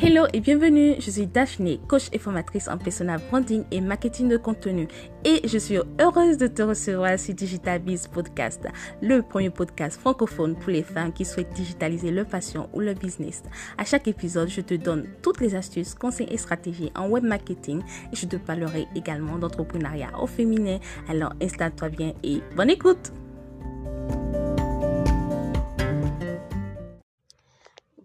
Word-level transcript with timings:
Hello 0.00 0.26
et 0.32 0.38
bienvenue, 0.38 0.94
je 1.00 1.10
suis 1.10 1.26
Daphné, 1.26 1.80
coach 1.88 2.06
et 2.12 2.20
formatrice 2.20 2.68
en 2.68 2.78
personal 2.78 3.20
branding 3.30 3.64
et 3.72 3.80
marketing 3.80 4.28
de 4.28 4.36
contenu 4.36 4.86
et 5.24 5.40
je 5.46 5.58
suis 5.58 5.76
heureuse 6.00 6.36
de 6.36 6.46
te 6.46 6.62
recevoir 6.62 7.18
sur 7.18 7.34
Digital 7.34 7.80
Biz 7.80 8.06
Podcast, 8.06 8.64
le 9.02 9.22
premier 9.22 9.50
podcast 9.50 9.98
francophone 9.98 10.54
pour 10.54 10.70
les 10.70 10.84
femmes 10.84 11.12
qui 11.12 11.24
souhaitent 11.24 11.52
digitaliser 11.52 12.12
leur 12.12 12.26
passion 12.26 12.70
ou 12.74 12.80
leur 12.80 12.94
business. 12.94 13.42
À 13.76 13.84
chaque 13.84 14.06
épisode, 14.06 14.48
je 14.48 14.60
te 14.60 14.74
donne 14.74 15.08
toutes 15.20 15.40
les 15.40 15.56
astuces, 15.56 15.94
conseils 15.94 16.28
et 16.30 16.38
stratégies 16.38 16.92
en 16.94 17.08
web 17.08 17.24
marketing 17.24 17.82
et 18.12 18.16
je 18.16 18.26
te 18.26 18.36
parlerai 18.36 18.86
également 18.94 19.36
d'entrepreneuriat 19.36 20.12
au 20.20 20.28
féminin. 20.28 20.78
Alors 21.08 21.32
installe-toi 21.42 21.88
bien 21.88 22.12
et 22.22 22.40
bonne 22.54 22.70
écoute! 22.70 23.12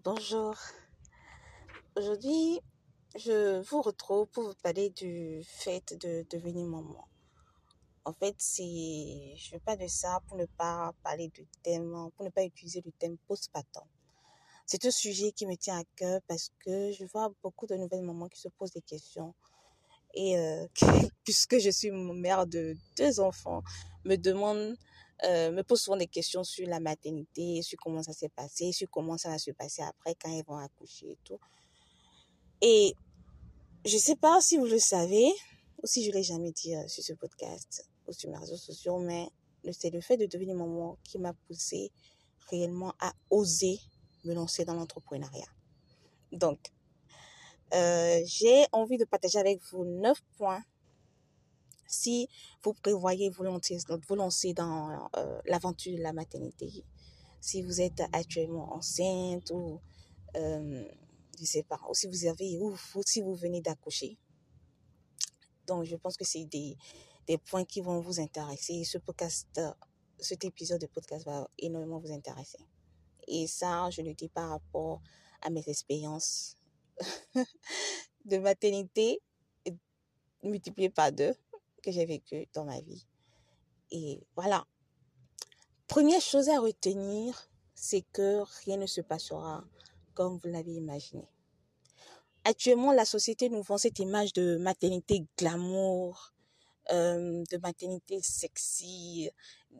Bonjour. 0.02 0.56
Aujourd'hui, 1.96 2.60
je 3.14 3.60
vous 3.60 3.80
retrouve 3.80 4.26
pour 4.26 4.42
vous 4.42 4.54
parler 4.64 4.90
du 4.90 5.40
fait 5.44 5.94
de 6.00 6.26
devenir 6.28 6.66
maman. 6.66 7.06
En 8.04 8.12
fait, 8.12 8.34
c'est, 8.36 9.36
je 9.36 9.52
veux 9.52 9.60
pas 9.60 9.76
de 9.76 9.86
ça 9.86 10.18
pour 10.26 10.36
ne 10.36 10.46
pas 10.46 10.92
parler 11.04 11.28
du 11.28 11.46
thème, 11.62 12.10
pour 12.16 12.24
ne 12.24 12.30
pas 12.30 12.42
utiliser 12.42 12.82
le 12.84 12.90
thème 12.98 13.16
postpartum. 13.28 13.84
C'est 14.66 14.84
un 14.84 14.90
sujet 14.90 15.30
qui 15.30 15.46
me 15.46 15.54
tient 15.54 15.78
à 15.78 15.84
cœur 15.94 16.20
parce 16.26 16.50
que 16.58 16.90
je 16.90 17.04
vois 17.04 17.30
beaucoup 17.44 17.68
de 17.68 17.76
nouvelles 17.76 18.02
mamans 18.02 18.28
qui 18.28 18.40
se 18.40 18.48
posent 18.48 18.72
des 18.72 18.82
questions. 18.82 19.32
Et 20.14 20.36
euh, 20.36 20.66
puisque 21.22 21.60
je 21.60 21.70
suis 21.70 21.92
mère 21.92 22.48
de 22.48 22.76
deux 22.96 23.20
enfants, 23.20 23.62
me 24.04 24.16
demande 24.16 24.76
euh, 25.22 25.52
me 25.52 25.62
pose 25.62 25.80
souvent 25.80 25.96
des 25.96 26.08
questions 26.08 26.42
sur 26.42 26.66
la 26.66 26.80
maternité, 26.80 27.62
sur 27.62 27.78
comment 27.78 28.02
ça 28.02 28.12
s'est 28.12 28.30
passé, 28.30 28.72
sur 28.72 28.90
comment 28.90 29.16
ça 29.16 29.28
va 29.28 29.38
se 29.38 29.52
passer 29.52 29.82
après 29.82 30.16
quand 30.16 30.30
ils 30.30 30.44
vont 30.44 30.58
accoucher 30.58 31.12
et 31.12 31.18
tout. 31.22 31.38
Et 32.60 32.94
je 33.84 33.94
ne 33.94 34.00
sais 34.00 34.16
pas 34.16 34.40
si 34.40 34.56
vous 34.56 34.66
le 34.66 34.78
savez, 34.78 35.30
ou 35.82 35.86
si 35.86 36.04
je 36.04 36.10
l'ai 36.10 36.22
jamais 36.22 36.52
dit 36.52 36.74
euh, 36.74 36.88
sur 36.88 37.02
ce 37.02 37.12
podcast 37.12 37.88
ou 38.06 38.12
sur 38.12 38.30
mes 38.30 38.38
réseaux 38.38 38.56
sociaux, 38.56 38.98
mais 38.98 39.28
c'est 39.72 39.90
le 39.90 40.00
fait 40.00 40.16
de 40.16 40.26
devenir 40.26 40.54
maman 40.54 40.98
qui 41.04 41.18
m'a 41.18 41.32
poussé 41.46 41.90
réellement 42.50 42.94
à 43.00 43.12
oser 43.30 43.78
me 44.24 44.34
lancer 44.34 44.64
dans 44.64 44.74
l'entrepreneuriat. 44.74 45.48
Donc, 46.32 46.58
euh, 47.74 48.20
j'ai 48.26 48.66
envie 48.72 48.98
de 48.98 49.04
partager 49.04 49.38
avec 49.38 49.60
vous 49.70 49.84
neuf 49.84 50.22
points 50.36 50.62
si 51.86 52.28
vous 52.62 52.72
prévoyez 52.74 53.30
vous 53.30 53.44
lancer, 53.44 53.78
vous 54.08 54.14
lancer 54.14 54.54
dans 54.54 55.08
euh, 55.16 55.40
l'aventure 55.46 55.96
de 55.96 56.02
la 56.02 56.12
maternité, 56.12 56.84
si 57.40 57.62
vous 57.62 57.80
êtes 57.80 58.02
actuellement 58.12 58.74
enceinte 58.74 59.50
ou 59.50 59.80
je 61.38 61.44
sais 61.44 61.62
pas, 61.62 61.80
ou 61.88 61.94
si 61.94 62.06
vous 62.06 62.26
avez 62.26 62.58
ou, 62.58 62.76
si 63.04 63.22
vous 63.22 63.34
venez 63.34 63.60
d'accoucher. 63.60 64.18
Donc 65.66 65.84
je 65.84 65.96
pense 65.96 66.16
que 66.16 66.24
c'est 66.24 66.44
des, 66.44 66.76
des 67.26 67.38
points 67.38 67.64
qui 67.64 67.80
vont 67.80 68.00
vous 68.00 68.20
intéresser. 68.20 68.84
Ce 68.84 68.98
podcast, 68.98 69.60
cet 70.18 70.44
épisode 70.44 70.80
de 70.80 70.86
podcast 70.86 71.24
va 71.24 71.48
énormément 71.58 71.98
vous 71.98 72.12
intéresser. 72.12 72.58
Et 73.26 73.46
ça, 73.46 73.88
je 73.90 74.02
le 74.02 74.14
dis 74.14 74.28
par 74.28 74.50
rapport 74.50 75.00
à 75.42 75.50
mes 75.50 75.66
expériences 75.68 76.56
de 78.24 78.38
maternité 78.38 79.20
multipliées 80.44 80.90
par 80.90 81.10
deux 81.10 81.34
que 81.82 81.90
j'ai 81.90 82.06
vécu 82.06 82.46
dans 82.52 82.64
ma 82.64 82.80
vie. 82.80 83.06
Et 83.90 84.20
voilà. 84.34 84.66
Première 85.86 86.20
chose 86.20 86.48
à 86.48 86.58
retenir, 86.58 87.50
c'est 87.74 88.02
que 88.12 88.42
rien 88.64 88.76
ne 88.76 88.86
se 88.86 89.00
passera 89.00 89.64
comme 90.14 90.38
vous 90.38 90.48
l'avez 90.48 90.72
imaginé. 90.72 91.24
Actuellement, 92.44 92.92
la 92.92 93.04
société 93.04 93.48
nous 93.48 93.62
vend 93.62 93.78
cette 93.78 93.98
image 93.98 94.32
de 94.32 94.56
maternité 94.56 95.24
glamour, 95.38 96.32
euh, 96.92 97.42
de 97.50 97.56
maternité 97.58 98.20
sexy. 98.22 99.30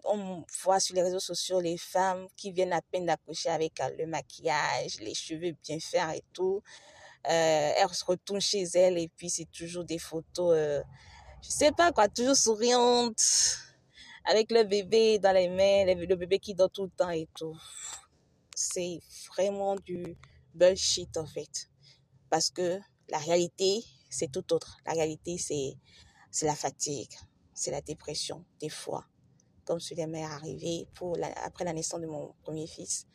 On 0.05 0.45
voit 0.63 0.81
sur 0.81 0.95
les 0.95 1.03
réseaux 1.03 1.21
sociaux 1.21 1.61
les 1.61 1.77
femmes 1.77 2.27
qui 2.37 2.53
viennent 2.53 2.73
à 2.73 2.81
peine 2.81 3.07
d'accoucher 3.07 3.51
avec 3.51 3.81
euh, 3.81 3.91
le 3.99 4.07
maquillage, 4.07 5.01
les 5.01 5.15
cheveux 5.15 5.55
bien 5.63 5.79
faits 5.79 6.17
et 6.17 6.25
tout. 6.33 6.63
Euh, 7.27 7.73
elles 7.77 7.95
se 7.95 8.05
retournent 8.05 8.41
chez 8.41 8.65
elles 8.75 8.99
et 8.99 9.09
puis 9.09 9.31
c'est 9.31 9.51
toujours 9.51 9.85
des 9.85 9.99
photos 9.99 10.55
euh, 10.55 10.83
je 11.45 11.51
sais 11.51 11.73
pas 11.73 11.93
quoi, 11.93 12.09
toujours 12.09 12.37
souriante, 12.37 13.23
avec 14.25 14.51
le 14.51 14.65
bébé 14.65 15.19
dans 15.19 15.33
les 15.33 15.49
mains, 15.51 15.85
le 15.95 16.17
bébé 16.17 16.39
qui 16.39 16.55
dort 16.55 16.71
tout 16.71 16.85
le 16.85 16.91
temps 16.91 17.11
et 17.11 17.29
tout. 17.35 17.55
C'est 18.55 19.01
vraiment 19.29 19.77
du 19.77 20.17
bullshit 20.55 21.17
en 21.17 21.27
fait. 21.27 21.69
Parce 22.31 22.51
que 22.51 22.81
la 23.09 23.19
réalité, 23.19 23.85
c'est 24.11 24.31
tout 24.31 24.53
autre. 24.53 24.79
La 24.87 24.93
réalité, 24.93 25.39
c'est, 25.39 25.77
la 26.47 26.55
fatigue, 26.55 27.13
c'est 27.53 27.71
la 27.71 27.81
dépression, 27.81 28.45
des 28.61 28.69
fois. 28.69 29.05
Comme 29.65 29.81
cela 29.81 30.07
m'est 30.07 30.25
arrivé 30.25 30.87
pour 30.95 31.17
après 31.45 31.65
la 31.65 31.73
naissance 31.73 32.01
de 32.01 32.07
mon 32.07 32.35
premier 32.43 32.67
fils. 32.67 33.07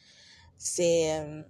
C'est 0.58 1.20
euh, 1.20 1.44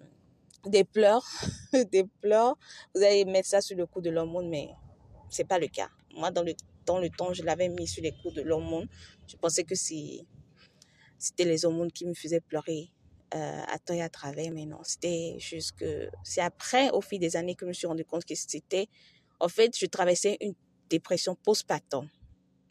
des 0.65 0.83
pleurs, 0.83 1.25
des 1.91 2.03
pleurs. 2.21 2.57
Vous 2.93 3.01
allez 3.01 3.25
mettre 3.25 3.47
ça 3.47 3.61
sur 3.61 3.77
le 3.77 3.85
coup 3.87 4.01
de 4.01 4.09
l'hormone, 4.09 4.49
mais 4.49 4.69
c'est 5.29 5.47
pas 5.47 5.59
le 5.59 5.67
cas. 5.67 5.89
Moi, 6.15 6.31
dans 6.31 6.43
le, 6.43 6.53
dans 6.85 6.99
le 6.99 7.09
temps, 7.09 7.33
je 7.33 7.43
l'avais 7.43 7.69
mis 7.69 7.87
sur 7.87 8.03
les 8.03 8.11
coups 8.11 8.33
de 8.33 8.41
l'hormone. 8.41 8.87
Je 9.27 9.35
pensais 9.37 9.63
que 9.63 9.75
c'était 9.75 11.45
les 11.45 11.65
hormones 11.65 11.91
qui 11.91 12.05
me 12.05 12.13
faisaient 12.13 12.41
pleurer 12.41 12.91
euh, 13.33 13.61
à 13.67 14.09
travers, 14.09 14.51
mais 14.51 14.65
non, 14.65 14.79
c'était 14.83 15.35
juste 15.37 15.73
que 15.73 16.09
c'est 16.23 16.41
après, 16.41 16.89
au 16.91 17.01
fil 17.01 17.19
des 17.19 17.35
années, 17.35 17.55
que 17.55 17.65
je 17.65 17.69
me 17.69 17.73
suis 17.73 17.87
rendu 17.87 18.05
compte 18.05 18.25
que 18.25 18.35
c'était, 18.35 18.87
en 19.39 19.47
fait, 19.49 19.77
je 19.77 19.85
traversais 19.85 20.37
une 20.41 20.55
dépression 20.89 21.35
post-partum. 21.35 22.07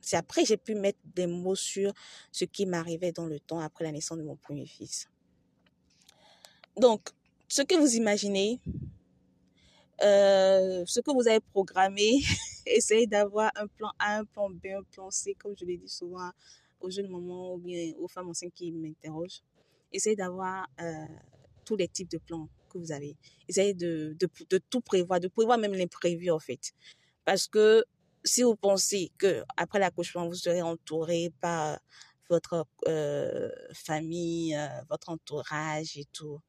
C'est 0.01 0.17
après 0.17 0.45
j'ai 0.45 0.57
pu 0.57 0.75
mettre 0.75 0.99
des 1.05 1.27
mots 1.27 1.55
sur 1.55 1.93
ce 2.33 2.45
qui 2.45 2.67
m'arrivait 2.67 3.13
dans 3.13 3.27
le 3.27 3.41
temps 3.41 3.61
après 3.61 3.85
la 3.85 3.93
naissance 3.93 4.19
de 4.19 4.23
mon 4.23 4.37
premier 4.37 4.67
fils. 4.67 5.09
Donc, 6.77 7.11
ce 7.49 7.63
que 7.63 7.75
vous 7.75 7.95
imaginez, 7.97 8.61
euh, 10.03 10.85
ce 10.87 11.01
que 11.01 11.11
vous 11.13 11.27
avez 11.29 11.41
programmé, 11.41 12.21
essayez 12.67 13.07
d'avoir 13.07 13.51
un 13.57 13.67
plan 13.67 13.91
A, 13.99 14.19
un 14.19 14.25
plan 14.25 14.49
B, 14.51 14.67
un 14.77 14.83
plan 14.85 15.11
C, 15.11 15.35
comme 15.39 15.55
je 15.59 15.65
l'ai 15.65 15.77
dit 15.77 15.89
souvent 15.89 16.31
aux 16.81 16.91
jeunes 16.91 17.09
mamans 17.09 17.55
ou 17.55 17.59
bien 17.59 17.93
aux 17.99 18.09
femmes 18.09 18.29
enceintes 18.29 18.55
qui 18.55 18.71
m'interrogent. 18.71 19.43
Essayez 19.93 20.17
d'avoir 20.17 20.69
euh, 20.81 21.07
tous 21.65 21.77
les 21.77 21.89
types 21.89 22.11
de 22.11 22.19
plans 22.19 22.49
que 22.71 22.79
vous 22.79 22.93
avez. 22.93 23.17
Essayez 23.49 23.75
de, 23.75 24.17
tout 24.71 24.81
prévoir, 24.81 25.21
de 25.21 25.29
prévoir 25.29 25.59
même 25.59 25.75
l'imprévu 25.75 26.31
en 26.31 26.39
fait. 26.39 26.73
Parce 27.25 27.47
que 27.47 27.85
si 28.25 28.43
vous 28.43 28.57
pensez 28.57 29.11
que 29.19 29.43
après 29.57 29.79
l'accouchement, 29.79 30.27
vous 30.27 30.35
serez 30.35 30.63
entouré 30.63 31.33
par 31.41 31.79
votre 32.29 32.67
euh, 32.87 33.51
famille, 33.73 34.55
euh, 34.55 34.69
votre 34.91 35.09
entourage 35.09 35.97
et 35.97 36.05
tout, 36.13 36.41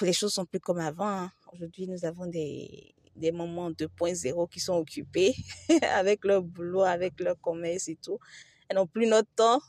les 0.00 0.12
choses 0.12 0.32
sont 0.32 0.46
plus 0.46 0.60
comme 0.60 0.78
avant. 0.78 1.08
Hein. 1.08 1.32
Aujourd'hui, 1.52 1.86
nous 1.86 2.04
avons 2.04 2.26
des, 2.26 2.94
des 3.16 3.32
moments 3.32 3.70
2.0 3.70 4.48
qui 4.48 4.60
sont 4.60 4.74
occupés 4.74 5.34
avec 5.82 6.24
leur 6.24 6.42
boulot, 6.42 6.82
avec 6.82 7.20
leur 7.20 7.40
commerce 7.40 7.88
et 7.88 7.96
tout. 7.96 8.18
Elles 8.68 8.76
n'ont 8.76 8.86
plus 8.86 9.06
notre 9.06 9.30
temps. 9.34 9.60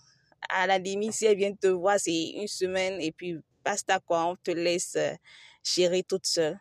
À 0.50 0.68
la 0.68 0.78
limite, 0.78 1.14
si 1.14 1.26
elles 1.26 1.38
viennent 1.38 1.58
te 1.58 1.68
voir, 1.68 2.00
c'est 2.00 2.30
une 2.32 2.48
semaine 2.48 3.00
et 3.02 3.12
puis 3.12 3.38
basta 3.66 4.00
quoi, 4.00 4.26
on 4.26 4.36
te 4.36 4.52
laisse 4.52 4.96
euh, 4.96 5.14
gérer 5.64 6.04
toute 6.04 6.28
seule. 6.28 6.60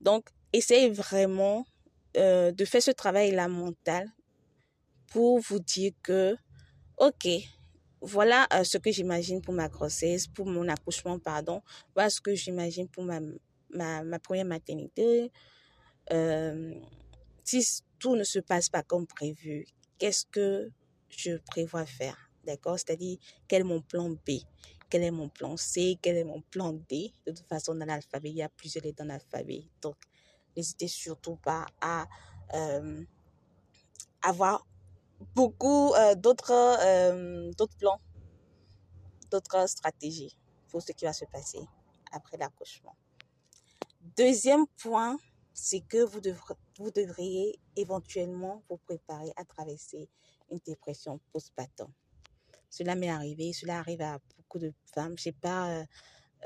Donc, 0.00 0.28
essayez 0.52 0.90
vraiment 0.90 1.64
euh, 2.16 2.52
de 2.52 2.64
faire 2.64 2.82
ce 2.82 2.90
travail-là 2.90 3.48
mental 3.48 4.08
pour 5.08 5.40
vous 5.40 5.58
dire 5.58 5.92
que, 6.02 6.36
ok, 6.98 7.28
voilà 8.00 8.46
euh, 8.52 8.64
ce 8.64 8.78
que 8.78 8.90
j'imagine 8.90 9.40
pour 9.40 9.54
ma 9.54 9.68
grossesse, 9.68 10.26
pour 10.26 10.46
mon 10.46 10.68
accouchement, 10.68 11.18
pardon. 11.18 11.62
Voilà 11.94 12.10
ce 12.10 12.20
que 12.20 12.34
j'imagine 12.34 12.88
pour 12.88 13.04
ma, 13.04 13.20
ma, 14.02 14.18
première 14.18 14.44
maternité. 14.44 15.30
Si 17.44 17.82
tout 17.98 18.16
ne 18.16 18.24
se 18.24 18.40
passe 18.40 18.68
pas 18.68 18.82
comme 18.82 19.06
prévu, 19.06 19.66
qu'est-ce 19.98 20.26
que 20.26 20.70
je 21.08 21.36
prévois 21.38 21.86
faire? 21.86 22.31
D'accord? 22.44 22.78
C'est-à-dire, 22.78 23.18
quel 23.46 23.60
est 23.60 23.64
mon 23.64 23.80
plan 23.80 24.10
B? 24.10 24.40
Quel 24.90 25.04
est 25.04 25.10
mon 25.10 25.28
plan 25.28 25.56
C? 25.56 25.98
Quel 26.02 26.16
est 26.16 26.24
mon 26.24 26.42
plan 26.42 26.72
D? 26.72 27.12
De 27.26 27.32
toute 27.32 27.46
façon, 27.46 27.74
dans 27.74 27.86
l'alphabet, 27.86 28.30
il 28.30 28.36
y 28.36 28.42
a 28.42 28.48
plusieurs 28.48 28.84
lettres 28.84 28.98
dans 28.98 29.08
l'alphabet. 29.08 29.64
Donc, 29.80 29.96
n'hésitez 30.56 30.88
surtout 30.88 31.36
pas 31.36 31.66
à 31.80 32.06
euh, 32.54 33.04
avoir 34.22 34.66
beaucoup 35.34 35.94
euh, 35.94 36.14
d'autres 36.14 36.52
euh, 36.52 37.50
d'autres 37.52 37.76
plans, 37.76 38.00
d'autres 39.30 39.68
stratégies 39.68 40.36
pour 40.68 40.82
ce 40.82 40.92
qui 40.92 41.04
va 41.04 41.12
se 41.12 41.24
passer 41.26 41.60
après 42.12 42.36
l'accouchement. 42.36 42.96
Deuxième 44.16 44.66
point, 44.82 45.16
c'est 45.54 45.80
que 45.80 46.02
vous, 46.04 46.20
vous 46.78 46.90
devriez 46.90 47.58
éventuellement 47.76 48.62
vous 48.68 48.78
préparer 48.78 49.32
à 49.36 49.44
traverser 49.44 50.08
une 50.50 50.58
dépression 50.66 51.20
postpartum. 51.32 51.90
Cela 52.72 52.94
m'est 52.94 53.10
arrivé, 53.10 53.52
cela 53.52 53.78
arrive 53.80 54.00
à 54.00 54.18
beaucoup 54.38 54.58
de 54.58 54.72
femmes. 54.94 55.12
Je 55.18 55.24
sais 55.24 55.32
pas 55.32 55.84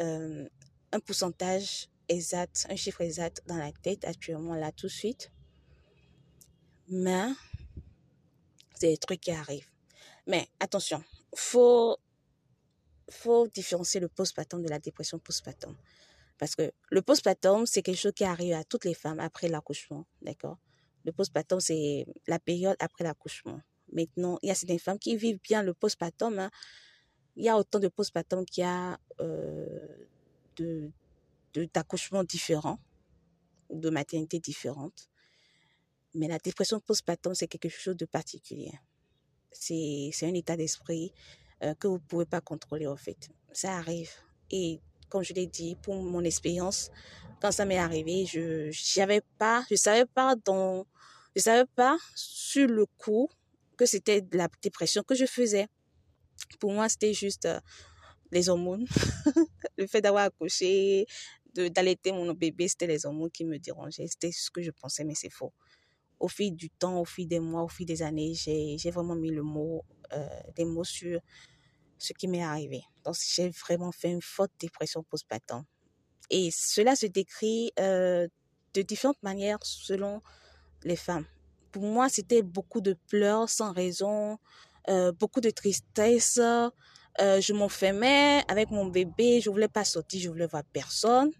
euh, 0.00 0.49
un 0.90 0.99
pourcentage 0.99 1.88
exact, 2.08 2.67
un 2.69 2.75
chiffre 2.75 3.00
exact 3.00 3.43
dans 3.46 3.56
la 3.56 3.70
tête 3.70 4.05
actuellement, 4.05 4.56
là, 4.56 4.73
tout 4.73 4.88
de 4.88 4.93
suite. 4.93 5.31
Mais, 6.88 7.28
c'est 8.75 8.88
des 8.88 8.96
trucs 8.96 9.20
qui 9.20 9.31
arrivent. 9.31 9.70
Mais 10.26 10.49
attention, 10.58 11.00
faut, 11.37 11.96
faut 13.08 13.46
différencier 13.46 14.00
le 14.00 14.08
postpartum 14.08 14.64
de 14.64 14.69
la 14.69 14.81
dépression 14.81 15.20
postpartum. 15.20 15.76
Parce 16.38 16.56
que 16.56 16.72
le 16.90 17.02
postpartum, 17.02 17.67
c'est 17.67 17.82
quelque 17.82 18.00
chose 18.00 18.14
qui 18.17 18.25
arrive 18.25 18.55
à 18.55 18.64
toutes 18.64 18.84
les 18.84 18.94
femmes 18.94 19.20
après 19.20 19.46
l'accouchement, 19.46 20.06
d'accord? 20.22 20.58
Le 21.05 21.12
postpartum, 21.12 21.61
c'est 21.61 22.05
la 22.26 22.40
période 22.40 22.76
après 22.81 23.05
l'accouchement. 23.05 23.61
Maintenant, 23.93 24.38
il 24.43 24.49
y 24.49 24.50
a 24.50 24.55
certaines 24.55 24.79
femmes 24.79 24.99
qui 24.99 25.17
vivent 25.17 25.41
bien 25.43 25.62
le 25.62 25.75
postpartum. 25.75 26.38
Hein. 26.38 26.50
Il 27.37 27.44
y 27.44 27.49
a 27.49 27.56
autant 27.56 27.79
de 27.79 27.88
postpartum 27.88 28.44
qu'il 28.44 28.62
y 28.62 28.67
a 28.67 28.99
euh, 29.21 30.06
de 30.56 30.91
d'accouchements 31.73 32.23
différents 32.23 32.79
de 33.71 33.91
maternité 33.91 34.38
différentes. 34.38 35.09
Mais 36.15 36.29
la 36.29 36.38
dépression 36.38 36.81
postpartum, 36.81 37.35
c'est 37.35 37.47
quelque 37.47 37.69
chose 37.69 37.97
de 37.97 38.06
particulier. 38.06 38.73
C'est 39.50 40.12
un 40.23 40.35
état 40.35 40.56
d'esprit 40.56 41.12
euh, 41.62 41.75
que 41.75 41.89
vous 41.89 41.94
ne 41.94 42.00
pouvez 42.00 42.27
pas 42.27 42.41
contrôler, 42.41 42.87
en 42.87 42.97
fait. 42.97 43.31
Ça 43.53 43.77
arrive. 43.77 44.11
Et 44.50 44.81
comme 45.09 45.23
je 45.23 45.32
l'ai 45.35 45.47
dit, 45.47 45.77
pour 45.77 45.94
mon 45.94 46.25
expérience, 46.25 46.91
quand 47.41 47.53
ça 47.53 47.65
m'est 47.65 47.79
arrivé, 47.79 48.27
je 48.27 48.67
ne 48.69 49.21
pas, 49.39 49.65
je 49.71 49.77
savais 49.77 50.06
pas 50.06 50.37
dans, 50.37 50.87
je 51.35 51.43
savais 51.43 51.69
pas 51.75 51.97
sur 52.15 52.67
le 52.67 52.87
coup 52.99 53.29
que 53.76 53.87
c'était 53.87 54.20
de 54.23 54.37
la 54.37 54.49
dépression 54.62 55.02
que 55.02 55.14
je 55.14 55.26
faisais. 55.26 55.67
Pour 56.61 56.73
moi, 56.73 56.88
c'était 56.88 57.14
juste 57.14 57.46
euh, 57.46 57.61
les 58.31 58.49
hormones. 58.49 58.87
le 59.78 59.87
fait 59.87 60.00
d'avoir 60.00 60.25
accouché, 60.25 61.06
d'allaiter 61.55 62.12
mon 62.12 62.32
bébé, 62.32 62.69
c'était 62.69 62.87
les 62.87 63.06
hormones 63.06 63.31
qui 63.31 63.44
me 63.44 63.58
dérangeaient. 63.58 64.06
C'était 64.06 64.32
ce 64.32 64.50
que 64.50 64.62
je 64.62 64.70
pensais, 64.70 65.05
mais 65.05 65.14
c'est 65.14 65.31
faux. 65.31 65.52
Au 66.19 66.28
fil 66.28 66.55
du 66.55 66.70
temps, 66.70 67.00
au 67.00 67.05
fil 67.05 67.28
des 67.28 67.40
mois, 67.40 67.62
au 67.62 67.69
fil 67.69 67.87
des 67.87 68.02
années, 68.02 68.32
j'ai 68.34 68.90
vraiment 68.90 69.14
mis 69.14 69.31
le 69.31 69.43
mot, 69.43 69.84
euh, 70.12 70.26
des 70.55 70.64
mots 70.64 70.84
sur 70.84 71.20
ce 71.99 72.12
qui 72.12 72.29
m'est 72.29 72.43
arrivé. 72.43 72.82
Donc, 73.05 73.17
j'ai 73.34 73.50
vraiment 73.50 73.93
fait 73.93 74.11
une 74.11 74.22
forte 74.22 74.52
dépression 74.58 75.02
postpartum. 75.02 75.64
Et 76.31 76.50
cela 76.50 76.96
se 76.96 77.06
décrit 77.06 77.72
euh, 77.79 78.26
de 78.75 78.82
différentes 78.82 79.22
manières 79.22 79.58
selon 79.62 80.22
les 80.84 80.96
femmes. 80.96 81.26
Pour 81.76 81.84
moi, 81.84 82.08
c'était 82.08 82.40
beaucoup 82.40 82.81
de 82.81 82.96
pleurs 83.06 83.50
sans 83.50 83.70
raison, 83.70 84.38
euh, 84.88 85.12
beaucoup 85.12 85.43
de 85.43 85.50
tristesse. 85.50 86.38
Euh, 86.38 86.70
je 87.38 87.52
m'enfermais 87.52 88.43
avec 88.49 88.70
mon 88.70 88.87
bébé, 88.87 89.43
je 89.43 89.50
voulais 89.50 89.69
pas 89.69 89.84
sortir, 89.84 90.23
je 90.23 90.31
voulais 90.31 90.46
voir 90.46 90.62
personne. 90.73 91.32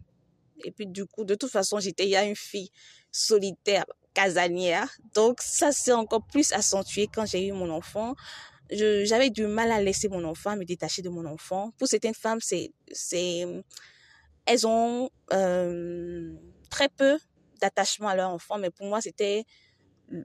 Et 0.63 0.73
puis 0.73 0.87
du 0.87 1.07
coup, 1.07 1.25
de 1.25 1.35
toute 1.35 1.51
façon, 1.51 1.81
j'étais 1.81 2.15
a 2.17 2.25
une 2.25 2.37
fille 2.37 2.69
solitaire, 3.11 3.87
casanière. 4.13 4.95
Donc 5.15 5.41
ça 5.41 5.73
s'est 5.73 5.93
encore 5.93 6.27
plus 6.27 6.53
accentué 6.53 7.07
quand 7.07 7.25
j'ai 7.25 7.47
eu 7.47 7.53
mon 7.53 7.71
enfant. 7.71 8.15
J'avais 8.71 9.31
du 9.31 9.47
mal 9.47 9.73
à 9.73 9.81
laisser 9.81 10.11
mon 10.11 10.23
enfant, 10.25 10.55
me 10.55 10.67
détacher 10.67 11.01
de 11.01 11.09
mon 11.09 11.25
enfant. 11.25 11.71
Pour 11.79 11.89
certaines 11.89 12.13
femmes, 12.13 12.43
c'est, 12.43 12.75
c'est, 12.93 13.47
elles 14.45 14.67
ont 14.67 15.09
euh, 15.33 16.35
très 16.69 16.91
peu 16.91 17.19
d'attachement 17.59 18.09
à 18.09 18.17
leur 18.17 18.29
enfant, 18.29 18.59
mais 18.59 18.69
pour 18.69 18.87
moi, 18.87 19.01
c'était 19.01 19.47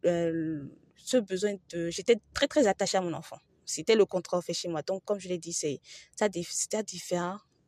euh, 0.06 0.64
ce 0.96 1.18
besoin 1.18 1.56
de, 1.70 1.90
j'étais 1.90 2.18
très 2.34 2.48
très 2.48 2.68
attachée 2.68 2.98
à 2.98 3.02
mon 3.02 3.14
enfant. 3.14 3.38
C'était 3.66 3.96
le 3.96 4.06
contraire 4.06 4.44
fait 4.44 4.54
chez 4.54 4.68
moi. 4.68 4.82
Donc, 4.82 5.04
comme 5.06 5.20
je 5.20 5.28
l'ai 5.28 5.38
dit, 5.38 5.54
c'est 5.54 5.80
ça, 6.18 6.28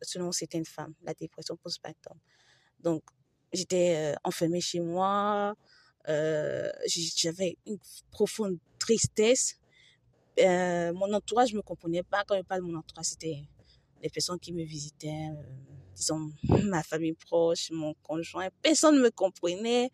selon 0.01 0.31
certaines 0.31 0.65
femmes, 0.65 0.94
la 1.04 1.13
dépression 1.13 1.56
postpartum. 1.56 2.18
Donc, 2.80 3.04
j'étais 3.54 3.95
euh, 3.95 4.15
enfermée 4.24 4.62
chez 4.62 4.81
moi. 4.81 5.56
Euh, 6.10 6.69
j'avais 6.88 7.57
une 7.65 7.77
profonde 8.12 8.57
tristesse. 8.77 9.57
Mon 10.38 11.13
entourage 11.13 11.54
me 11.54 11.62
comprenait 11.62 12.04
pas. 12.04 12.24
Quand 12.27 12.36
je 12.36 12.42
parle 12.42 12.62
de 12.62 12.68
mon 12.68 12.80
entourage, 12.80 13.06
c'était 13.06 13.44
les 14.01 14.10
personnes 14.10 14.39
qui 14.39 14.51
me 14.51 14.63
visitaient, 14.63 15.30
disons 15.95 16.31
ma 16.65 16.83
famille 16.83 17.13
proche, 17.13 17.71
mon 17.71 17.94
conjoint. 18.04 18.50
Personne 18.62 18.98
ne 18.98 19.01
me 19.01 19.12
comprenait. 19.12 19.89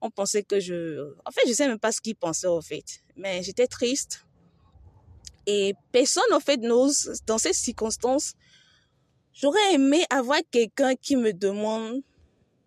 On 0.00 0.10
pensait 0.10 0.42
que 0.42 0.60
je... 0.60 1.12
En 1.24 1.30
fait, 1.30 1.42
je 1.46 1.52
sais 1.52 1.66
même 1.66 1.78
pas 1.78 1.92
ce 1.92 2.00
qu'ils 2.00 2.16
pensaient, 2.16 2.46
en 2.46 2.60
fait. 2.60 3.02
Mais 3.16 3.42
j'étais 3.42 3.66
triste. 3.66 4.24
Et 5.46 5.74
personne, 5.92 6.32
en 6.32 6.40
fait, 6.40 6.58
n'ose, 6.58 7.20
dans 7.26 7.38
ces 7.38 7.52
circonstances, 7.52 8.34
j'aurais 9.32 9.74
aimé 9.74 10.04
avoir 10.10 10.38
quelqu'un 10.50 10.94
qui 10.94 11.16
me 11.16 11.32
demande 11.32 12.02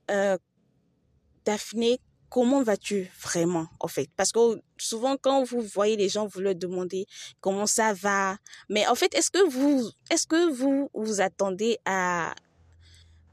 euh, 0.09 0.37
Daphné, 1.45 1.99
comment 2.29 2.63
vas-tu 2.63 3.11
vraiment, 3.21 3.67
en 3.79 3.87
fait? 3.87 4.09
Parce 4.15 4.31
que 4.31 4.61
souvent, 4.77 5.17
quand 5.17 5.43
vous 5.43 5.61
voyez 5.61 5.97
les 5.97 6.09
gens, 6.09 6.27
vous 6.27 6.39
leur 6.39 6.55
demandez 6.55 7.05
comment 7.39 7.67
ça 7.67 7.93
va. 7.93 8.37
Mais 8.69 8.87
en 8.87 8.95
fait, 8.95 9.13
est-ce 9.15 9.29
que 9.29 9.47
vous, 9.49 9.89
est-ce 10.09 10.25
que 10.27 10.51
vous 10.51 10.89
vous 10.93 11.21
attendez 11.21 11.77
à 11.85 12.33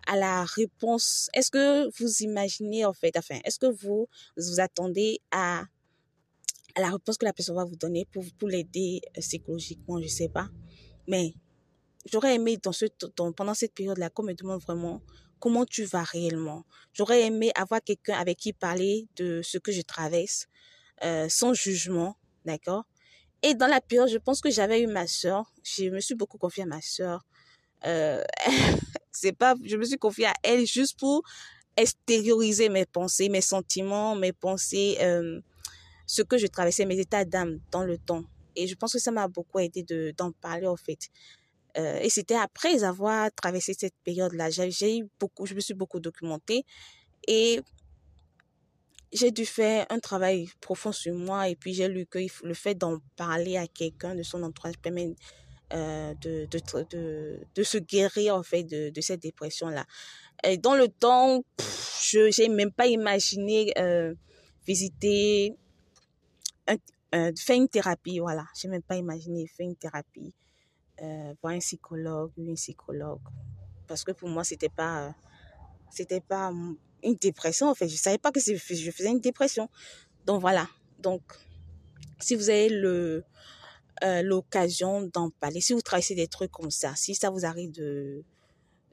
à 0.09 0.17
la 0.17 0.45
réponse 0.45 1.29
Est-ce 1.35 1.51
que 1.51 1.89
vous 2.01 2.23
imaginez, 2.23 2.85
en 2.85 2.93
fait, 2.93 3.17
enfin, 3.17 3.39
est-ce 3.45 3.59
que 3.59 3.67
vous 3.67 4.09
vous 4.37 4.61
attendez 4.61 5.21
à 5.31 5.65
à 6.75 6.81
la 6.81 6.91
réponse 6.91 7.19
que 7.19 7.25
la 7.25 7.33
personne 7.33 7.57
va 7.57 7.65
vous 7.65 7.77
donner 7.77 8.07
pour, 8.13 8.25
pour 8.39 8.49
l'aider 8.49 9.01
euh, 9.17 9.21
psychologiquement, 9.21 10.01
je 10.01 10.07
sais 10.07 10.29
pas. 10.29 10.49
Mais 11.09 11.35
j'aurais 12.07 12.37
aimé 12.37 12.57
dans 12.63 12.73
ce, 12.73 12.87
dans, 13.17 13.33
pendant 13.33 13.55
cette 13.55 13.75
période-là 13.75 14.11
qu'on 14.11 14.23
me 14.23 14.35
demande 14.35 14.61
vraiment 14.63 15.03
comment 15.41 15.65
tu 15.65 15.85
vas 15.85 16.05
réellement. 16.05 16.65
J'aurais 16.93 17.23
aimé 17.23 17.51
avoir 17.57 17.83
quelqu'un 17.83 18.15
avec 18.15 18.39
qui 18.39 18.53
parler 18.53 19.09
de 19.17 19.41
ce 19.43 19.59
que 19.59 19.73
je 19.73 19.83
traverse, 19.83 20.47
euh, 21.05 21.29
sans 21.29 21.53
jugement, 21.53 22.17
d'accord? 22.45 22.85
Et 23.43 23.55
dans 23.55 23.69
la 23.69 23.81
période, 23.81 24.09
je 24.09 24.19
pense 24.19 24.41
que 24.41 24.51
j'avais 24.51 24.81
eu 24.81 24.87
ma 24.87 25.07
sœur. 25.07 25.53
Je 25.63 25.91
me 25.91 26.01
suis 26.01 26.15
beaucoup 26.15 26.39
confiée 26.39 26.65
à 26.65 26.67
ma 26.67 26.81
sœur. 26.81 27.25
Euh, 27.87 28.23
c'est 29.21 29.33
pas, 29.33 29.55
je 29.65 29.77
me 29.77 29.85
suis 29.85 29.99
confiée 29.99 30.27
à 30.27 30.35
elle 30.43 30.67
juste 30.67 30.99
pour 30.99 31.23
extérioriser 31.77 32.69
mes 32.69 32.87
pensées, 32.87 33.29
mes 33.29 33.41
sentiments, 33.41 34.15
mes 34.15 34.33
pensées, 34.33 34.97
euh, 35.01 35.41
ce 36.07 36.23
que 36.23 36.39
je 36.39 36.47
traversais, 36.47 36.85
mes 36.85 36.99
états 36.99 37.25
d'âme 37.25 37.61
dans 37.71 37.85
le 37.85 37.99
temps. 37.99 38.25
Et 38.57 38.67
je 38.67 38.75
pense 38.75 38.93
que 38.93 38.99
ça 38.99 39.11
m'a 39.11 39.29
beaucoup 39.29 39.61
aidé 39.61 39.83
de 39.83 40.13
d'en 40.17 40.33
parler 40.33 40.67
en 40.67 40.77
fait. 40.77 41.09
Euh, 41.77 42.01
et 42.01 42.11
c'était 42.11 42.35
après 42.35 42.83
avoir 42.83 43.31
traversé 43.33 43.75
cette 43.79 43.95
période-là. 44.05 44.51
J'ai 44.51 44.99
eu 44.99 45.09
beaucoup, 45.21 45.47
je 45.47 45.55
me 45.55 45.61
suis 45.61 45.75
beaucoup 45.75 46.01
documentée 46.01 46.65
et 47.27 47.61
j'ai 49.13 49.31
dû 49.31 49.47
faire 49.47 49.87
un 49.91 50.01
travail 50.01 50.49
profond 50.61 50.93
sur 50.93 51.15
moi 51.15 51.49
et 51.49 51.57
puis 51.57 51.73
j'ai 51.75 51.89
lu 51.89 52.07
que 52.07 52.19
le 52.43 52.55
fait 52.55 52.75
d'en 52.75 52.99
parler 53.17 53.57
à 53.57 53.67
quelqu'un 53.67 54.15
de 54.15 54.23
son 54.23 54.43
entourage 54.43 54.79
permet 54.79 55.15
euh, 55.73 56.15
de, 56.23 56.47
de, 56.47 56.61
de, 56.91 57.41
de, 57.55 57.63
se 57.63 57.77
guérir 57.79 58.35
en 58.35 58.43
fait 58.43 58.63
de, 58.63 58.91
de 58.91 59.01
cette 59.01 59.21
dépression-là. 59.21 59.85
Et 60.45 60.57
dans 60.57 60.75
le 60.75 60.89
temps, 60.89 61.43
je 62.03 62.41
n'ai 62.41 62.49
même 62.49 62.73
pas 62.73 62.87
imaginé 62.87 63.73
euh, 63.79 64.15
visiter, 64.67 65.55
euh, 66.71 67.33
faire 67.37 67.57
une 67.57 67.69
thérapie, 67.69 68.19
voilà. 68.19 68.47
J'ai 68.59 68.69
même 68.69 68.83
pas 68.83 68.97
imaginé 68.97 69.47
faire 69.47 69.67
une 69.67 69.77
thérapie 69.77 70.35
voir 71.43 71.55
un 71.55 71.59
psychologue 71.61 72.33
ou 72.37 72.43
une 72.43 72.55
psychologue. 72.55 73.21
Parce 73.87 74.03
que 74.05 74.13
pour 74.13 74.29
moi, 74.29 74.43
c'était 74.43 74.69
pas, 74.69 75.15
c'était 75.91 76.21
pas 76.21 76.51
une 77.03 77.15
dépression, 77.15 77.69
en 77.69 77.75
fait. 77.75 77.89
Je 77.89 77.97
savais 77.97 78.19
pas 78.19 78.33
que 78.33 78.41
je 78.41 78.57
faisais 78.57 79.11
une 79.11 79.21
dépression. 79.21 79.69
Donc 80.27 80.41
voilà. 80.41 80.67
Donc, 80.99 81.23
si 82.21 82.35
vous 82.35 82.51
avez 82.51 82.69
le, 82.69 83.25
euh, 84.03 84.23
l'occasion 84.23 85.03
d'en 85.13 85.31
parler, 85.31 85.61
si 85.61 85.73
vous 85.73 85.83
traversez 85.83 86.15
des 86.15 86.29
trucs 86.29 86.51
comme 86.51 86.71
ça, 86.71 86.95
si 86.97 87.15
ça 87.15 87.31
vous 87.31 87.45
arrive 87.45 87.73
de, 87.73 88.23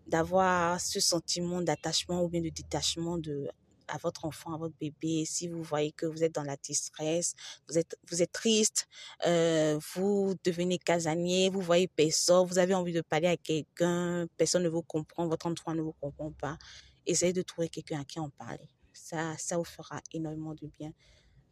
d'avoir 0.07 0.79
ce 0.79 0.99
sentiment 0.99 1.61
d'attachement 1.61 2.23
ou 2.23 2.29
bien 2.29 2.41
de 2.41 2.49
détachement 2.49 3.17
de 3.17 3.47
à 3.87 3.97
votre 3.97 4.25
enfant, 4.25 4.53
à 4.53 4.57
votre 4.57 4.75
bébé, 4.79 5.25
si 5.25 5.47
vous 5.47 5.61
voyez 5.61 5.91
que 5.91 6.05
vous 6.05 6.23
êtes 6.23 6.33
dans 6.33 6.43
la 6.43 6.57
distress, 6.57 7.35
vous 7.69 7.77
êtes, 7.77 7.97
vous 8.09 8.21
êtes 8.21 8.31
triste, 8.31 8.87
euh, 9.25 9.79
vous 9.93 10.35
devenez 10.43 10.77
casanier, 10.77 11.49
vous 11.49 11.61
voyez 11.61 11.87
personne, 11.87 12.47
vous 12.47 12.57
avez 12.57 12.73
envie 12.73 12.93
de 12.93 13.01
parler 13.01 13.27
à 13.27 13.37
quelqu'un, 13.37 14.27
personne 14.37 14.63
ne 14.63 14.69
vous 14.69 14.81
comprend, 14.81 15.27
votre 15.27 15.45
entourage 15.47 15.77
ne 15.77 15.81
vous 15.83 15.93
comprend 15.93 16.31
pas, 16.31 16.57
essayez 17.05 17.33
de 17.33 17.41
trouver 17.41 17.69
quelqu'un 17.69 18.01
à 18.01 18.05
qui 18.05 18.19
en 18.19 18.29
parler. 18.29 18.69
Ça, 18.93 19.37
ça 19.37 19.57
vous 19.57 19.65
fera 19.65 20.01
énormément 20.13 20.53
de 20.53 20.67
bien. 20.79 20.91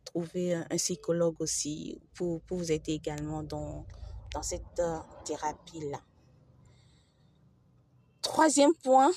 Trouvez 0.06 0.54
un, 0.54 0.66
psychologue 0.78 1.36
aussi 1.40 2.00
pour, 2.14 2.42
pour 2.42 2.58
vous 2.58 2.72
aider 2.72 2.94
également 2.94 3.44
dans, 3.44 3.86
dans 4.34 4.44
cette 4.44 4.80
euh, 4.80 5.00
thérapie-là. 5.26 6.02
Troisième 8.22 8.74
point, 8.76 9.12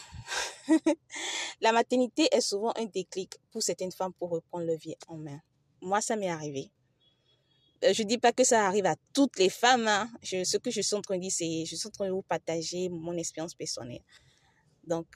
la 1.61 1.73
maternité 1.73 2.29
est 2.33 2.41
souvent 2.41 2.73
un 2.77 2.87
déclic 2.87 3.37
pour 3.51 3.63
certaines 3.63 3.93
femmes 3.93 4.13
pour 4.13 4.31
reprendre 4.31 4.65
leur 4.65 4.77
vie 4.77 4.97
en 5.09 5.17
main. 5.17 5.41
Moi, 5.81 6.01
ça 6.01 6.17
m'est 6.17 6.29
arrivé. 6.29 6.71
Euh, 7.85 7.93
je 7.93 8.03
dis 8.03 8.19
pas 8.19 8.33
que 8.33 8.45
ça 8.45 8.67
arrive 8.67 8.87
à 8.87 8.97
toutes 9.13 9.39
les 9.39 9.51
femmes. 9.51 9.87
Hein. 9.87 10.11
Ce 10.23 10.57
que 10.57 10.71
je 10.71 10.81
suis 10.81 10.97
en 10.97 11.03
train 11.03 11.17
de 11.17 11.23
dire, 11.23 11.33
c'est 11.33 11.65
je 11.65 11.77
suis 11.77 11.87
en 11.87 11.91
train 11.91 12.07
de 12.07 12.13
vous 12.13 12.23
partager 12.23 12.89
mon 12.89 13.17
expérience 13.17 13.55
personnelle. 13.55 14.03
Donc, 14.85 15.07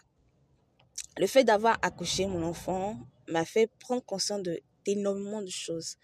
le 1.17 1.27
fait 1.27 1.45
d'avoir 1.45 1.79
accouché 1.83 2.27
mon 2.27 2.43
enfant 2.43 2.99
m'a 3.29 3.45
fait 3.45 3.67
prendre 3.79 4.05
conscience 4.05 4.43
de 4.43 4.61
d'énormément 4.95 5.43
de 5.43 5.51
choses. 5.51 5.97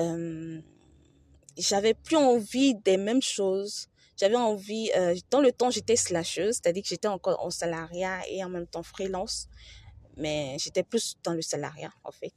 Euh, 0.00 0.60
j'avais 1.56 1.94
plus 1.94 2.16
envie 2.16 2.74
des 2.74 2.96
mêmes 2.96 3.22
choses. 3.22 3.88
J'avais 4.16 4.36
envie, 4.36 4.90
euh, 4.96 5.14
dans 5.30 5.40
le 5.40 5.52
temps, 5.52 5.70
j'étais 5.70 5.96
slasheuse, 5.96 6.56
c'est-à-dire 6.56 6.82
que 6.82 6.88
j'étais 6.88 7.08
encore 7.08 7.42
en 7.44 7.50
salariat 7.50 8.20
et 8.28 8.44
en 8.44 8.48
même 8.48 8.66
temps 8.66 8.82
freelance. 8.82 9.48
Mais 10.16 10.56
j'étais 10.58 10.82
plus 10.82 11.16
dans 11.24 11.32
le 11.32 11.42
salariat, 11.42 11.92
en 12.04 12.12
fait, 12.12 12.34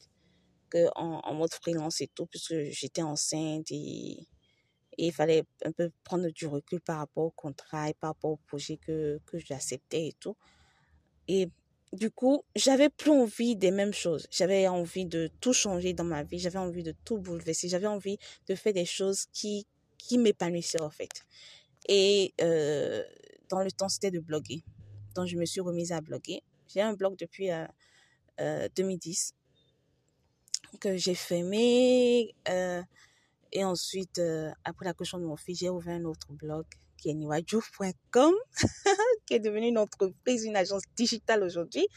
que 0.70 0.88
en, 0.96 1.34
mode 1.34 1.53
freelance 1.53 2.01
et 2.01 2.08
tout, 2.08 2.25
puisque 2.25 2.55
j'étais 2.72 3.01
enceinte 3.01 3.70
et, 3.72 4.27
et 4.98 5.08
il 5.08 5.12
fallait 5.12 5.44
un 5.65 5.72
peu 5.72 5.91
prendre 6.03 6.29
du 6.29 6.48
recul 6.48 6.79
par 6.82 7.00
rapport 7.00 7.25
au 7.25 7.32
contrat 7.32 7.89
et 7.89 7.94
par 7.94 8.12
rapport 8.12 8.32
au 8.32 8.39
projet 8.48 8.77
que, 8.77 9.20
que 9.25 9.38
j'acceptais 9.38 10.08
et 10.08 10.13
tout. 10.13 10.38
Et 11.27 11.50
du 11.96 12.12
coup, 12.12 12.44
j'avais 12.56 12.90
plus 12.90 13.12
envie 13.12 13.56
des 13.56 13.72
mêmes 13.72 13.94
choses. 13.94 14.28
J'avais 14.32 14.68
envie 14.68 15.06
de 15.06 15.30
tout 15.42 15.54
changer 15.54 15.94
dans 15.94 16.04
ma 16.04 16.24
vie. 16.24 16.40
J'avais 16.40 16.60
envie 16.60 16.84
de 16.84 16.94
tout 17.06 17.18
bouleverser. 17.18 17.68
J'avais 17.70 17.88
envie 17.88 18.18
de 18.48 18.56
faire 18.56 18.74
des 18.74 18.86
choses 18.86 19.25
qui, 19.34 19.68
qui 19.98 20.18
m'épanouissaient, 20.18 20.82
en 20.82 20.90
fait. 20.90 21.25
Et 21.88 22.34
euh, 22.42 23.04
dans 23.50 23.62
le 23.62 23.72
temps, 23.72 23.90
c'était 23.90 24.12
de 24.12 24.20
bloguer. 24.20 24.64
Donc, 25.16 25.28
je 25.28 25.38
me 25.38 25.46
suis 25.46 25.62
remise 25.62 25.92
à 25.92 26.02
bloguer. 26.02 26.44
J'ai 26.68 26.82
un 26.82 26.94
blog 26.94 27.16
depuis 27.18 27.52
euh, 27.52 27.66
euh, 28.42 28.68
2010 28.75 29.34
que 30.80 30.98
j'ai 30.98 31.16
fermé. 31.16 32.36
Euh, 32.50 32.82
et 33.52 33.64
ensuite, 33.64 34.20
euh, 34.20 34.52
après 34.64 34.86
l'accouchement 34.86 35.20
de 35.20 35.25
mon 35.25 35.38
fils, 35.38 35.60
j'ai 35.60 35.70
ouvert 35.70 35.96
un 35.96 36.06
autre 36.06 36.34
blog 36.34 36.66
qui 36.98 37.10
est 37.10 37.14
niwaju.com, 37.14 38.34
qui 39.25 39.34
est 39.34 39.39
devenue 39.39 39.67
une 39.67 39.77
entreprise, 39.77 40.46
une 40.46 40.55
agence 40.55 40.84
digitale 40.96 41.44
aujourd'hui. 41.44 41.88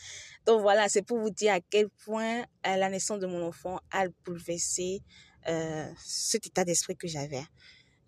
Donc 0.47 0.61
voilà, 0.61 0.89
c'est 0.89 1.03
pour 1.03 1.19
vous 1.19 1.31
dire 1.31 1.53
à 1.53 1.61
quel 1.61 1.89
point 1.89 2.41
euh, 2.41 2.77
la 2.77 2.89
naissance 2.89 3.21
de 3.21 3.27
mon 3.27 3.43
enfant 3.43 3.81
a 3.91 4.07
bouleversé 4.25 5.03
euh, 5.49 5.91
cet 5.99 6.47
état 6.47 6.65
d'esprit 6.65 6.97
que 6.97 7.09
j'avais 7.09 7.45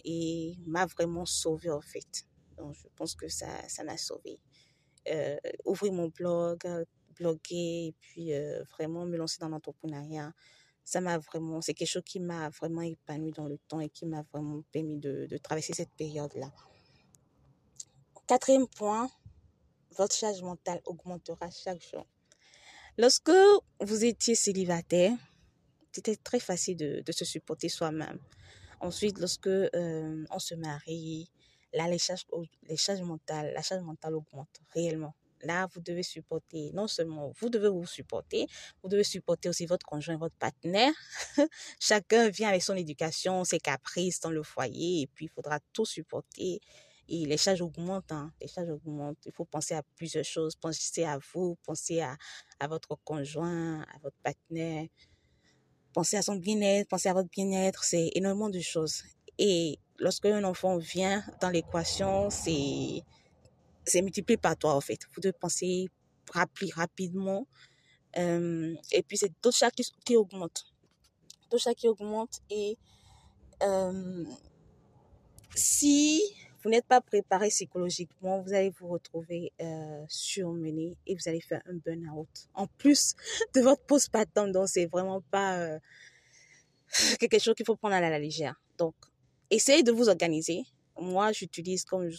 et 0.05 0.55
m'a 0.67 0.87
vraiment 0.87 1.27
sauvé 1.27 1.71
en 1.71 1.81
fait. 1.81 2.25
Donc 2.57 2.75
je 2.75 2.87
pense 2.97 3.15
que 3.15 3.29
ça 3.29 3.47
ça 3.69 3.85
m'a 3.85 3.97
sauvé. 3.97 4.41
Euh, 5.09 5.37
ouvrir 5.65 5.93
mon 5.93 6.09
blog, 6.09 6.59
bloguer 7.17 7.89
et 7.89 7.95
puis 8.01 8.33
vraiment 8.77 9.07
me 9.07 9.17
lancer 9.17 9.39
dans 9.41 9.49
l'entrepreneuriat 9.49 10.33
ça 10.91 11.01
m'a 11.01 11.19
vraiment, 11.19 11.61
c'est 11.61 11.73
quelque 11.73 11.89
chose 11.89 12.03
qui 12.05 12.19
m'a 12.19 12.49
vraiment 12.49 12.83
épanoui 12.83 13.31
dans 13.31 13.47
le 13.47 13.59
temps 13.69 13.79
et 13.79 13.89
qui 13.89 14.07
m'a 14.07 14.23
vraiment 14.33 14.63
permis 14.73 14.99
de, 14.99 15.27
de 15.31 15.37
traverser 15.39 15.73
cette 15.73 15.93
période-là. 15.97 16.53
Quatrième 18.31 18.69
point, 18.69 19.11
votre 19.99 20.15
charge 20.15 20.41
mentale 20.43 20.81
augmentera 20.85 21.51
chaque 21.51 21.83
jour. 21.83 22.07
Lorsque 22.97 23.33
vous 23.81 24.05
étiez 24.05 24.37
célibataire, 24.37 25.17
c'était 25.91 26.15
très 26.15 26.39
facile 26.39 26.77
de, 26.77 27.11
se 27.11 27.25
supporter 27.25 27.69
soi-même. 27.69 28.21
Ensuite, 28.79 29.19
lorsque 29.19 29.49
euh, 29.49 30.25
on 30.31 30.39
se 30.39 30.55
marie, 30.55 31.29
là, 31.73 31.89
les 31.89 31.99
charges 31.99 33.03
mentales, 33.03 33.53
la 33.53 33.63
charge 33.63 33.83
mentale 33.83 34.15
augmente 34.15 34.61
réellement. 34.75 35.17
Là, 35.43 35.67
vous 35.75 35.81
devez 35.81 36.05
supporter, 36.05 36.71
non 36.73 36.87
seulement 36.87 37.33
vous 37.41 37.49
devez 37.49 37.69
vous 37.69 37.85
supporter, 37.85 38.47
vous 38.85 38.89
devez 38.89 39.03
supporter 39.03 39.49
aussi 39.49 39.67
votre 39.67 39.85
conjoint, 39.85 40.17
votre 40.17 40.37
partenaire. 40.37 40.93
Chacun 41.81 42.29
vient 42.29 42.51
avec 42.51 42.63
son 42.63 42.77
éducation, 42.77 43.43
ses 43.43 43.59
caprices 43.59 44.21
dans 44.21 44.31
le 44.31 44.45
foyer, 44.45 45.01
et 45.01 45.07
puis 45.09 45.25
il 45.25 45.31
faudra 45.31 45.59
tout 45.73 45.85
supporter. 45.85 46.61
Et 47.13 47.27
les 47.27 47.37
charges 47.37 47.61
augmentent, 47.61 48.13
hein. 48.13 48.33
les 48.41 48.47
charges 48.47 48.71
augmentent. 48.71 49.19
Il 49.27 49.33
faut 49.33 49.45
penser 49.45 49.75
à 49.75 49.83
plusieurs 49.97 50.25
choses. 50.25 50.55
Pensez 50.55 51.03
à 51.03 51.19
vous, 51.33 51.57
pensez 51.65 52.01
à, 52.01 52.17
à 52.61 52.69
votre 52.69 52.97
conjoint, 53.03 53.81
à 53.83 53.99
votre 54.01 54.17
partenaire. 54.23 54.87
Pensez 55.93 56.17
à 56.17 56.23
son 56.23 56.37
bien-être, 56.37 56.89
pensez 56.89 57.09
à 57.09 57.13
votre 57.13 57.29
bien-être. 57.29 57.83
C'est 57.83 58.11
énormément 58.15 58.49
de 58.49 58.61
choses. 58.61 59.03
Et 59.39 59.77
lorsque 59.99 60.27
un 60.27 60.45
enfant 60.45 60.79
vient 60.79 61.25
dans 61.41 61.51
l'équation, 61.51 62.31
c'est 62.31 63.03
multiplié 63.97 64.37
par 64.37 64.57
toi, 64.57 64.77
en 64.77 64.81
fait. 64.81 65.01
Vous 65.13 65.21
devez 65.21 65.33
penser 65.33 65.89
rapide, 66.33 66.73
rapidement. 66.75 67.49
Euh, 68.19 68.77
et 68.93 69.03
puis, 69.03 69.17
c'est 69.17 69.33
d'autres 69.43 69.57
charges 69.57 69.73
qui, 69.73 69.85
qui 70.05 70.15
augmentent. 70.15 70.65
D'autres 71.51 71.65
charges 71.65 71.77
qui 71.77 71.89
augmentent. 71.89 72.39
Et 72.51 72.79
euh, 73.65 74.25
si 75.57 76.23
vous 76.63 76.71
n'êtes 76.71 76.87
pas 76.87 77.01
préparé 77.01 77.49
psychologiquement, 77.49 78.41
vous 78.43 78.53
allez 78.53 78.71
vous 78.71 78.89
retrouver 78.89 79.53
euh, 79.61 80.05
surmené 80.09 80.97
et 81.07 81.15
vous 81.15 81.29
allez 81.29 81.41
faire 81.41 81.63
un 81.67 81.75
burn-out. 81.75 82.29
En 82.55 82.67
plus 82.67 83.15
de 83.55 83.61
votre 83.61 83.83
postpartum, 83.83 84.53
donc 84.53 84.69
c'est 84.69 84.87
vraiment 84.87 85.23
pas 85.31 85.59
euh, 85.59 85.79
quelque 87.19 87.39
chose 87.39 87.55
qu'il 87.55 87.67
faut 87.67 87.77
prendre 87.77 87.95
à 87.95 88.01
la 88.01 88.19
légère. 88.19 88.61
Donc, 88.79 88.95
essayez 89.51 89.83
de 89.83 89.93
vous 89.93 90.09
organiser. 90.09 90.63
Moi, 90.99 91.33
j'utilise 91.33 91.85
comme 91.85 92.11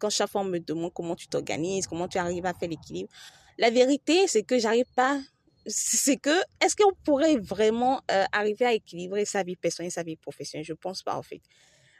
quand 0.00 0.10
chaque 0.10 0.30
fois 0.30 0.42
on 0.42 0.44
me 0.44 0.58
demande 0.58 0.92
comment 0.92 1.16
tu 1.16 1.28
t'organises, 1.28 1.86
comment 1.86 2.08
tu 2.08 2.18
arrives 2.18 2.46
à 2.46 2.54
faire 2.54 2.68
l'équilibre, 2.68 3.10
la 3.58 3.70
vérité, 3.70 4.26
c'est 4.26 4.42
que 4.42 4.58
j'arrive 4.58 4.86
pas. 4.94 5.20
C'est 5.66 6.16
que, 6.16 6.38
est-ce 6.60 6.76
qu'on 6.76 6.92
pourrait 7.04 7.38
vraiment 7.38 8.00
euh, 8.10 8.24
arriver 8.30 8.66
à 8.66 8.72
équilibrer 8.72 9.24
sa 9.24 9.42
vie 9.42 9.56
personnelle 9.56 9.88
et 9.88 9.90
sa 9.90 10.02
vie 10.02 10.16
professionnelle? 10.16 10.64
Je 10.64 10.74
pense 10.74 11.02
pas, 11.02 11.16
en 11.16 11.22
fait. 11.22 11.40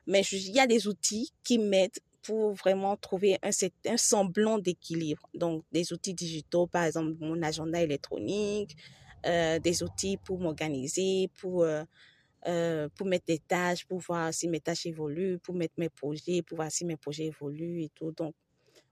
Mais 0.07 0.23
il 0.33 0.53
y 0.53 0.61
a 0.61 0.67
des 0.67 0.87
outils 0.87 1.33
qui 1.43 1.59
m'aident 1.59 1.99
pour 2.23 2.55
vraiment 2.55 2.97
trouver 2.97 3.39
un, 3.43 3.51
un 3.87 3.97
semblant 3.97 4.59
d'équilibre. 4.59 5.29
Donc, 5.35 5.65
des 5.71 5.93
outils 5.93 6.15
digitaux, 6.15 6.67
par 6.67 6.85
exemple, 6.85 7.15
mon 7.21 7.41
agenda 7.43 7.81
électronique, 7.81 8.77
euh, 9.27 9.59
des 9.59 9.83
outils 9.83 10.17
pour 10.17 10.39
m'organiser, 10.41 11.31
pour 11.39 11.63
euh, 11.63 11.85
euh, 12.47 12.89
pour 12.97 13.07
mettre 13.07 13.27
des 13.27 13.39
tâches, 13.39 13.85
pour 13.87 13.99
voir 13.99 14.33
si 14.33 14.49
mes 14.49 14.61
tâches 14.61 14.87
évoluent, 14.87 15.39
pour 15.39 15.55
mettre 15.55 15.75
mes 15.79 15.89
projets, 15.89 16.43
pour 16.43 16.57
voir 16.57 16.71
si 16.71 16.85
mes 16.85 16.97
projets 16.97 17.27
évoluent 17.27 17.83
et 17.83 17.91
tout. 17.95 18.13
Donc, 18.13 18.35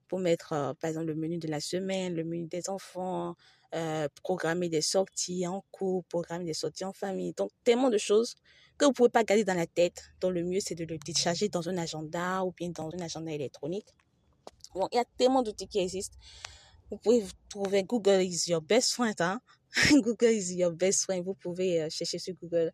pour 0.08 0.18
mettre, 0.18 0.74
par 0.80 0.88
exemple, 0.88 1.06
le 1.06 1.14
menu 1.14 1.38
de 1.38 1.48
la 1.48 1.60
semaine, 1.60 2.14
le 2.14 2.24
menu 2.24 2.46
des 2.46 2.68
enfants, 2.68 3.36
euh, 3.74 4.08
programmer 4.22 4.68
des 4.68 4.82
sorties 4.82 5.46
en 5.46 5.64
cours, 5.70 6.04
programmer 6.04 6.44
des 6.44 6.54
sorties 6.54 6.84
en 6.84 6.92
famille. 6.92 7.32
Donc, 7.32 7.50
tellement 7.64 7.90
de 7.90 7.98
choses 7.98 8.34
que 8.78 8.84
vous 8.84 8.92
pouvez 8.92 9.08
pas 9.08 9.24
garder 9.24 9.44
dans 9.44 9.54
la 9.54 9.66
tête. 9.66 10.02
Donc, 10.20 10.32
le 10.32 10.44
mieux, 10.44 10.60
c'est 10.60 10.74
de 10.74 10.84
le 10.84 10.98
décharger 10.98 11.48
dans 11.48 11.68
un 11.68 11.76
agenda 11.78 12.44
ou 12.44 12.52
bien 12.52 12.70
dans 12.70 12.88
un 12.88 13.00
agenda 13.00 13.32
électronique. 13.32 13.88
Bon, 14.74 14.88
il 14.92 14.96
y 14.96 14.98
a 14.98 15.04
tellement 15.16 15.42
d'outils 15.42 15.68
qui 15.68 15.78
existent. 15.78 16.16
Vous 16.90 16.98
pouvez 16.98 17.24
trouver 17.48 17.82
Google 17.84 18.22
is 18.22 18.48
your 18.48 18.60
best 18.60 18.92
friend. 18.92 19.20
Hein? 19.20 19.40
Google 20.02 20.32
is 20.32 20.54
your 20.54 20.72
best 20.72 21.04
friend. 21.04 21.24
Vous 21.24 21.34
pouvez 21.34 21.88
chercher 21.90 22.18
sur 22.18 22.34
Google 22.34 22.72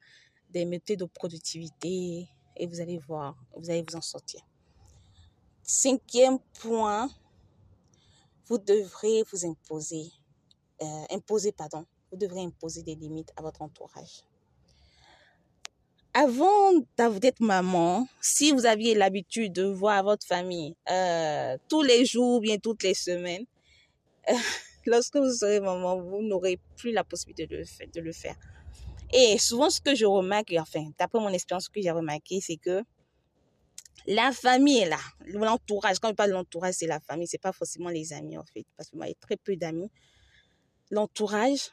des 0.50 0.64
méthodes 0.64 0.98
de 0.98 1.04
productivité 1.04 2.28
et 2.56 2.66
vous 2.66 2.80
allez 2.80 2.98
voir, 2.98 3.36
vous 3.56 3.70
allez 3.70 3.84
vous 3.88 3.96
en 3.96 4.02
sortir. 4.02 4.40
Cinquième 5.62 6.38
point, 6.60 7.08
vous 8.46 8.58
devrez 8.58 9.22
vous 9.32 9.46
imposer, 9.46 10.10
euh, 10.82 11.04
imposer, 11.10 11.52
pardon, 11.52 11.84
vous 12.10 12.16
devrez 12.16 12.40
imposer 12.40 12.82
des 12.82 12.94
limites 12.94 13.32
à 13.36 13.42
votre 13.42 13.62
entourage. 13.62 14.24
Avant 16.12 16.72
d'être 16.96 17.40
maman, 17.40 18.08
si 18.20 18.50
vous 18.50 18.66
aviez 18.66 18.94
l'habitude 18.94 19.52
de 19.52 19.64
voir 19.64 20.02
votre 20.02 20.26
famille 20.26 20.74
euh, 20.90 21.56
tous 21.68 21.82
les 21.82 22.04
jours, 22.04 22.40
bien 22.40 22.58
toutes 22.58 22.82
les 22.82 22.94
semaines, 22.94 23.44
euh, 24.28 24.34
lorsque 24.86 25.16
vous 25.16 25.32
serez 25.32 25.60
maman, 25.60 26.00
vous 26.00 26.22
n'aurez 26.22 26.58
plus 26.76 26.90
la 26.90 27.04
possibilité 27.04 27.46
de 27.46 28.00
le, 28.00 28.12
faire. 28.12 28.34
Et 29.12 29.38
souvent, 29.38 29.70
ce 29.70 29.80
que 29.80 29.94
je 29.94 30.04
remarque, 30.04 30.52
enfin, 30.58 30.90
d'après 30.98 31.20
mon 31.20 31.28
expérience, 31.28 31.66
ce 31.66 31.70
que 31.70 31.80
j'ai 31.80 31.92
remarqué, 31.92 32.40
c'est 32.40 32.56
que 32.56 32.82
la 34.06 34.32
famille 34.32 34.78
est 34.78 34.88
là. 34.88 35.00
L'entourage, 35.26 36.00
quand 36.00 36.08
je 36.08 36.14
parle 36.14 36.30
de 36.30 36.34
l'entourage, 36.34 36.74
c'est 36.74 36.86
la 36.86 36.98
famille, 37.00 37.28
c'est 37.28 37.38
pas 37.38 37.52
forcément 37.52 37.90
les 37.90 38.12
amis, 38.12 38.36
en 38.36 38.44
fait. 38.44 38.64
Parce 38.76 38.90
que 38.90 38.96
moi, 38.96 39.06
j'ai 39.06 39.14
très 39.14 39.36
peu 39.36 39.54
d'amis. 39.54 39.90
L'entourage, 40.90 41.70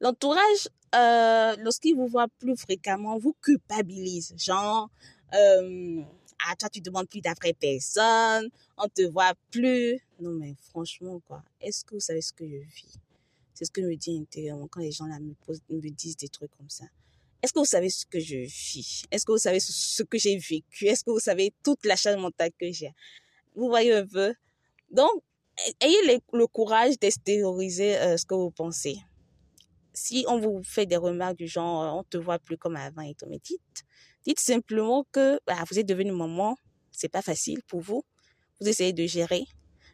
l'entourage, 0.00 0.68
euh, 0.94 1.54
lorsqu'il 1.58 1.94
vous 1.94 2.08
voit 2.08 2.26
plus 2.38 2.56
fréquemment, 2.56 3.18
vous 3.18 3.36
culpabilise. 3.40 4.34
Genre, 4.36 4.90
euh, 5.34 6.02
ah, 6.46 6.56
toi, 6.56 6.68
tu 6.68 6.80
demandes 6.80 7.08
plus 7.08 7.20
d'après 7.20 7.52
personne, 7.52 8.48
on 8.76 8.88
te 8.88 9.02
voit 9.02 9.34
plus. 9.50 10.00
Non, 10.20 10.32
mais 10.32 10.54
franchement, 10.70 11.20
quoi, 11.26 11.42
est-ce 11.60 11.84
que 11.84 11.94
vous 11.94 12.00
savez 12.00 12.22
ce 12.22 12.32
que 12.32 12.44
je 12.48 12.56
vis? 12.56 12.98
C'est 13.54 13.66
ce 13.66 13.70
que 13.70 13.82
je 13.82 13.86
me 13.86 13.94
dis 13.94 14.18
intérieurement 14.18 14.66
quand 14.68 14.80
les 14.80 14.90
gens 14.90 15.06
là 15.06 15.18
me, 15.20 15.34
me 15.68 15.90
disent 15.90 16.16
des 16.16 16.28
trucs 16.28 16.50
comme 16.56 16.70
ça. 16.70 16.86
Est-ce 17.42 17.52
que 17.52 17.58
vous 17.58 17.64
savez 17.64 17.90
ce 17.90 18.06
que 18.06 18.18
je 18.18 18.36
vis? 18.36 19.04
Est-ce 19.10 19.24
que 19.24 19.32
vous 19.32 19.38
savez 19.38 19.60
ce 19.60 20.02
que 20.02 20.18
j'ai 20.18 20.36
vécu? 20.36 20.86
Est-ce 20.86 21.04
que 21.04 21.10
vous 21.10 21.20
savez 21.20 21.54
toute 21.62 21.84
la 21.86 21.96
charge 21.96 22.20
mentale 22.20 22.50
que 22.58 22.70
j'ai? 22.72 22.92
Vous 23.54 23.68
voyez 23.68 23.92
un 23.94 24.06
peu? 24.06 24.34
Donc, 24.90 25.22
ayez 25.80 26.20
le, 26.32 26.46
courage 26.46 26.98
d'extérioriser 26.98 27.96
euh, 27.98 28.16
ce 28.16 28.24
que 28.24 28.34
vous 28.34 28.50
pensez. 28.50 28.98
Si 29.92 30.24
on 30.28 30.38
vous 30.38 30.62
fait 30.62 30.86
des 30.86 30.96
remarques 30.96 31.36
du 31.36 31.46
genre 31.46 31.82
euh, 31.82 31.98
on 32.00 32.04
te 32.04 32.16
voit 32.16 32.38
plus 32.38 32.56
comme 32.56 32.76
avant 32.76 33.02
et 33.02 33.14
tout, 33.14 33.26
mais 33.28 33.38
dites, 33.38 33.84
dites 34.24 34.40
simplement 34.40 35.04
que 35.12 35.40
bah, 35.46 35.56
vous 35.70 35.78
êtes 35.78 35.86
devenu 35.86 36.12
maman, 36.12 36.56
c'est 36.92 37.08
pas 37.08 37.22
facile 37.22 37.62
pour 37.66 37.80
vous. 37.80 38.04
Vous 38.60 38.68
essayez 38.68 38.92
de 38.92 39.06
gérer. 39.06 39.44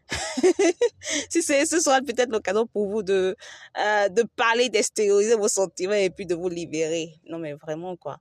si 1.30 1.42
ce 1.42 1.80
sera 1.80 2.00
peut-être 2.00 2.30
l'occasion 2.30 2.64
pour 2.68 2.88
vous 2.88 3.02
de 3.02 3.36
euh, 3.76 4.08
de 4.08 4.22
parler, 4.36 4.68
d'extérioriser 4.68 5.34
vos 5.34 5.48
sentiments 5.48 5.94
et 5.94 6.10
puis 6.10 6.26
de 6.26 6.36
vous 6.36 6.48
libérer. 6.48 7.14
Non 7.28 7.38
mais 7.38 7.54
vraiment 7.54 7.96
quoi. 7.96 8.18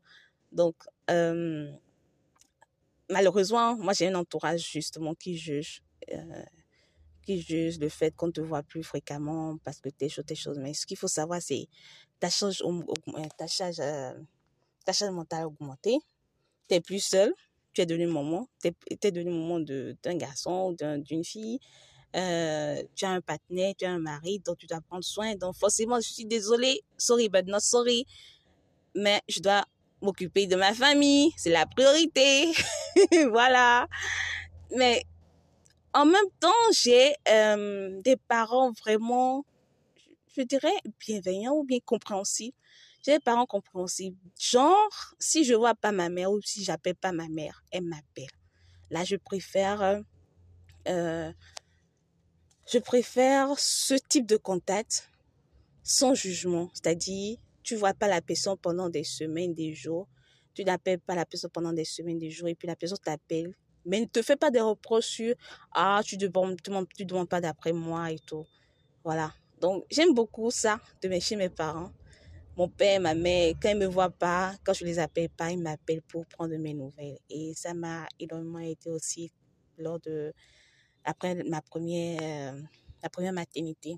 Donc 0.51 0.75
malheureusement, 3.09 3.75
moi 3.77 3.93
j'ai 3.93 4.07
un 4.07 4.15
entourage 4.15 4.67
justement 4.71 5.13
qui 5.13 5.37
juge 5.37 5.83
qui 7.25 7.45
le 7.49 7.89
fait 7.89 8.15
qu'on 8.15 8.31
te 8.31 8.41
voit 8.41 8.63
plus 8.63 8.83
fréquemment 8.83 9.57
parce 9.63 9.79
que 9.79 9.89
t'es 9.89 10.09
choses, 10.09 10.25
tes 10.25 10.35
choses. 10.35 10.59
Mais 10.59 10.73
ce 10.73 10.85
qu'il 10.85 10.97
faut 10.97 11.07
savoir, 11.07 11.41
c'est 11.41 11.67
ta 12.19 12.29
charge, 12.29 12.63
ta 13.37 13.47
charge, 13.47 13.79
euh, 13.79 14.13
ta 14.85 14.93
charge 14.93 15.11
mentale 15.11 15.43
a 15.43 15.47
augmenté. 15.47 15.97
T'es 16.67 16.79
plus 16.79 17.03
seul. 17.03 17.33
Tu 17.73 17.81
es 17.81 17.85
devenu 17.85 18.07
maman. 18.07 18.47
T'es 18.61 18.73
es 18.89 19.11
devenu 19.11 19.31
maman 19.31 19.59
d'un 19.59 20.15
garçon 20.15 20.69
ou 20.71 21.01
d'une 21.01 21.25
fille. 21.25 21.59
Euh, 22.15 22.81
tu 22.95 23.03
as 23.03 23.09
un 23.09 23.21
partenaire, 23.21 23.73
tu 23.77 23.83
as 23.85 23.91
un 23.91 23.99
mari 23.99 24.39
dont 24.39 24.55
tu 24.55 24.67
dois 24.67 24.79
prendre 24.81 25.03
soin. 25.03 25.35
Donc 25.35 25.55
forcément, 25.55 25.99
je 25.99 26.07
suis 26.13 26.25
désolée. 26.25 26.81
Sorry, 26.97 27.27
but 27.27 27.45
not 27.45 27.59
sorry. 27.59 28.05
Mais 28.95 29.21
je 29.27 29.41
dois 29.41 29.65
m'occuper 30.01 30.47
de 30.47 30.55
ma 30.55 30.73
famille. 30.73 31.31
C'est 31.35 31.49
la 31.49 31.65
priorité. 31.65 32.53
voilà. 33.31 33.87
Mais 34.75 35.03
en 35.95 36.05
même 36.05 36.29
temps, 36.41 36.51
j'ai 36.73 37.15
euh, 37.29 38.01
des 38.01 38.17
parents 38.17 38.73
vraiment, 38.73 39.45
je 40.35 40.41
dirais, 40.41 40.75
bienveillants 40.99 41.53
ou 41.53 41.63
bien 41.63 41.79
compréhensifs. 41.83 42.53
J'ai 43.01 43.13
des 43.13 43.19
parents 43.19 43.45
compréhensifs. 43.45 44.13
Genre, 44.37 45.15
si 45.19 45.45
je 45.45 45.53
vois 45.53 45.73
pas 45.73 45.93
ma 45.93 46.09
mère 46.09 46.31
ou 46.31 46.41
si 46.41 46.65
j'appelle 46.65 46.95
pas 46.95 47.13
ma 47.13 47.29
mère, 47.29 47.63
elle 47.71 47.85
m'appelle. 47.85 48.27
Là, 48.89 49.05
je 49.05 49.15
préfère, 49.15 50.03
euh, 50.89 51.31
je 52.67 52.77
préfère 52.79 53.57
ce 53.57 53.93
type 53.93 54.25
de 54.25 54.35
contact 54.35 55.09
sans 55.81 56.13
jugement. 56.13 56.69
C'est-à-dire, 56.73 57.37
tu 57.63 57.77
vois 57.77 57.93
pas 57.93 58.09
la 58.09 58.21
personne 58.21 58.57
pendant 58.57 58.89
des 58.89 59.05
semaines, 59.05 59.53
des 59.53 59.73
jours. 59.73 60.09
Tu 60.53 60.65
n'appelles 60.65 60.99
pas 60.99 61.15
la 61.15 61.25
personne 61.25 61.51
pendant 61.51 61.71
des 61.71 61.85
semaines, 61.85 62.19
des 62.19 62.31
jours, 62.31 62.49
et 62.49 62.55
puis 62.55 62.67
la 62.67 62.75
personne 62.75 62.97
t'appelle 62.97 63.55
mais 63.85 64.01
ne 64.01 64.05
te 64.05 64.21
fais 64.21 64.35
pas 64.35 64.51
des 64.51 64.59
reproches 64.59 65.05
sur 65.05 65.35
ah 65.71 66.01
tu 66.03 66.17
ne 66.17 66.27
demandes, 66.27 66.57
tu 66.95 67.05
demandes 67.05 67.29
pas 67.29 67.39
d'après 67.39 67.71
moi 67.71 68.11
et 68.11 68.19
tout. 68.19 68.45
Voilà. 69.03 69.33
Donc 69.61 69.85
j'aime 69.89 70.13
beaucoup 70.13 70.51
ça 70.51 70.79
de 71.01 71.19
chez 71.19 71.35
mes 71.35 71.49
parents. 71.49 71.91
Mon 72.57 72.69
père, 72.69 72.99
ma 73.01 73.13
mère, 73.13 73.53
quand 73.61 73.69
ils 73.69 73.77
me 73.77 73.85
voient 73.85 74.09
pas, 74.09 74.55
quand 74.63 74.73
je 74.73 74.85
les 74.85 74.97
appelle 74.97 75.29
pas, 75.29 75.51
ils 75.51 75.61
m'appellent 75.61 76.01
pour 76.01 76.25
prendre 76.25 76.55
mes 76.57 76.73
nouvelles. 76.73 77.19
Et 77.29 77.53
ça 77.53 77.73
m'a 77.73 78.07
énormément 78.19 78.59
aidé 78.59 78.89
aussi 78.89 79.31
lors 79.77 79.99
de 79.99 80.33
après 81.03 81.35
ma 81.43 81.61
première 81.61 82.55
la 83.03 83.09
première 83.09 83.33
maternité. 83.33 83.97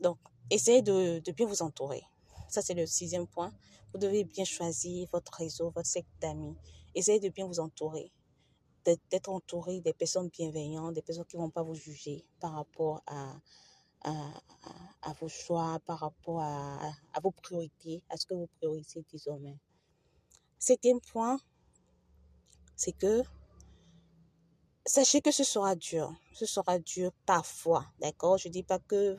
Donc 0.00 0.18
essayez 0.50 0.82
de, 0.82 1.18
de 1.18 1.32
bien 1.32 1.46
vous 1.46 1.62
entourer. 1.62 2.02
Ça 2.48 2.62
c'est 2.62 2.74
le 2.74 2.86
sixième 2.86 3.26
point. 3.26 3.52
Vous 3.92 3.98
devez 3.98 4.24
bien 4.24 4.44
choisir 4.44 5.08
votre 5.10 5.32
réseau, 5.32 5.70
votre 5.70 5.88
secte 5.88 6.10
d'amis 6.20 6.54
essayez 6.94 7.20
de 7.20 7.28
bien 7.28 7.46
vous 7.46 7.60
entourer, 7.60 8.12
d'être 8.84 9.28
entouré 9.28 9.80
des 9.80 9.92
personnes 9.92 10.28
bienveillantes, 10.28 10.94
des 10.94 11.02
personnes 11.02 11.26
qui 11.26 11.36
ne 11.36 11.42
vont 11.42 11.50
pas 11.50 11.62
vous 11.62 11.74
juger 11.74 12.24
par 12.40 12.52
rapport 12.54 13.02
à, 13.06 13.36
à, 14.02 15.12
vos 15.20 15.28
choix, 15.28 15.80
par 15.84 16.00
rapport 16.00 16.40
à, 16.40 16.94
vos 17.22 17.30
priorités, 17.30 18.02
à 18.08 18.16
ce 18.16 18.26
que 18.26 18.34
vous 18.34 18.48
priorisez 18.58 19.04
désormais. 19.10 19.58
Septième 20.58 21.00
point, 21.00 21.38
c'est 22.76 22.92
que 22.92 23.22
sachez 24.86 25.20
que 25.20 25.30
ce 25.30 25.44
sera 25.44 25.74
dur. 25.74 26.14
Ce 26.32 26.46
sera 26.46 26.78
dur 26.78 27.12
parfois, 27.26 27.86
d'accord? 28.00 28.38
Je 28.38 28.48
ne 28.48 28.52
dis 28.52 28.62
pas 28.62 28.78
que 28.78 29.16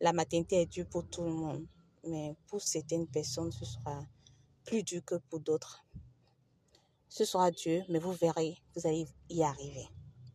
la 0.00 0.12
maternité 0.12 0.62
est 0.62 0.66
dure 0.66 0.88
pour 0.88 1.08
tout 1.08 1.22
le 1.22 1.32
monde, 1.32 1.66
mais 2.04 2.36
pour 2.46 2.60
certaines 2.60 3.06
personnes, 3.06 3.50
ce 3.52 3.64
sera 3.64 4.04
plus 4.64 4.82
dur 4.82 5.02
que 5.04 5.16
pour 5.16 5.40
d'autres 5.40 5.84
ce 7.08 7.24
sera 7.24 7.50
Dieu, 7.50 7.82
mais 7.88 7.98
vous 7.98 8.12
verrez, 8.12 8.56
vous 8.74 8.86
allez 8.86 9.06
y 9.30 9.42
arriver. 9.42 9.88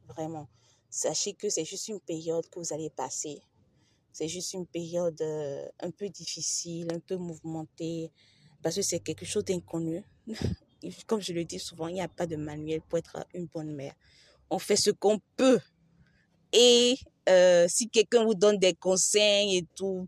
Vraiment. 0.08 0.48
Sachez 0.90 1.34
que 1.34 1.50
c'est 1.50 1.66
juste 1.66 1.88
une 1.88 2.00
période 2.00 2.48
que 2.50 2.60
vous 2.60 2.74
allez 2.74 2.90
passer. 2.90 3.42
C'est 4.12 4.28
juste 4.28 4.54
une 4.54 4.68
période 4.68 5.20
euh, 5.22 5.68
un 5.80 5.92
peu 5.92 6.10
difficile, 6.10 6.88
un 6.94 7.00
peu 7.00 7.16
mouvementée, 7.16 8.12
parce 8.62 8.76
que 8.76 8.82
c'est 8.82 9.00
quelque 9.00 9.26
chose 9.26 9.44
d'inconnu. 9.46 10.04
Comme 11.08 11.22
je 11.22 11.34
le 11.34 11.46
dis 11.46 11.60
souvent, 11.60 11.88
il 11.88 11.96
n'y 11.96 12.02
a 12.02 12.08
pas 12.08 12.28
de 12.28 12.36
manuel 12.36 12.82
pour 12.82 13.00
être 13.00 13.26
une 13.34 13.48
bonne 13.48 13.74
mère. 13.74 13.96
On 14.50 14.60
fait 14.60 14.76
ce 14.76 14.92
qu'on 14.92 15.20
peut. 15.36 15.60
Et 16.52 16.96
euh, 17.30 17.66
si 17.68 17.90
quelqu'un 17.90 18.24
vous 18.26 18.36
donne 18.36 18.60
des 18.60 18.74
conseils 18.74 19.58
et 19.58 19.68
tout, 19.76 20.08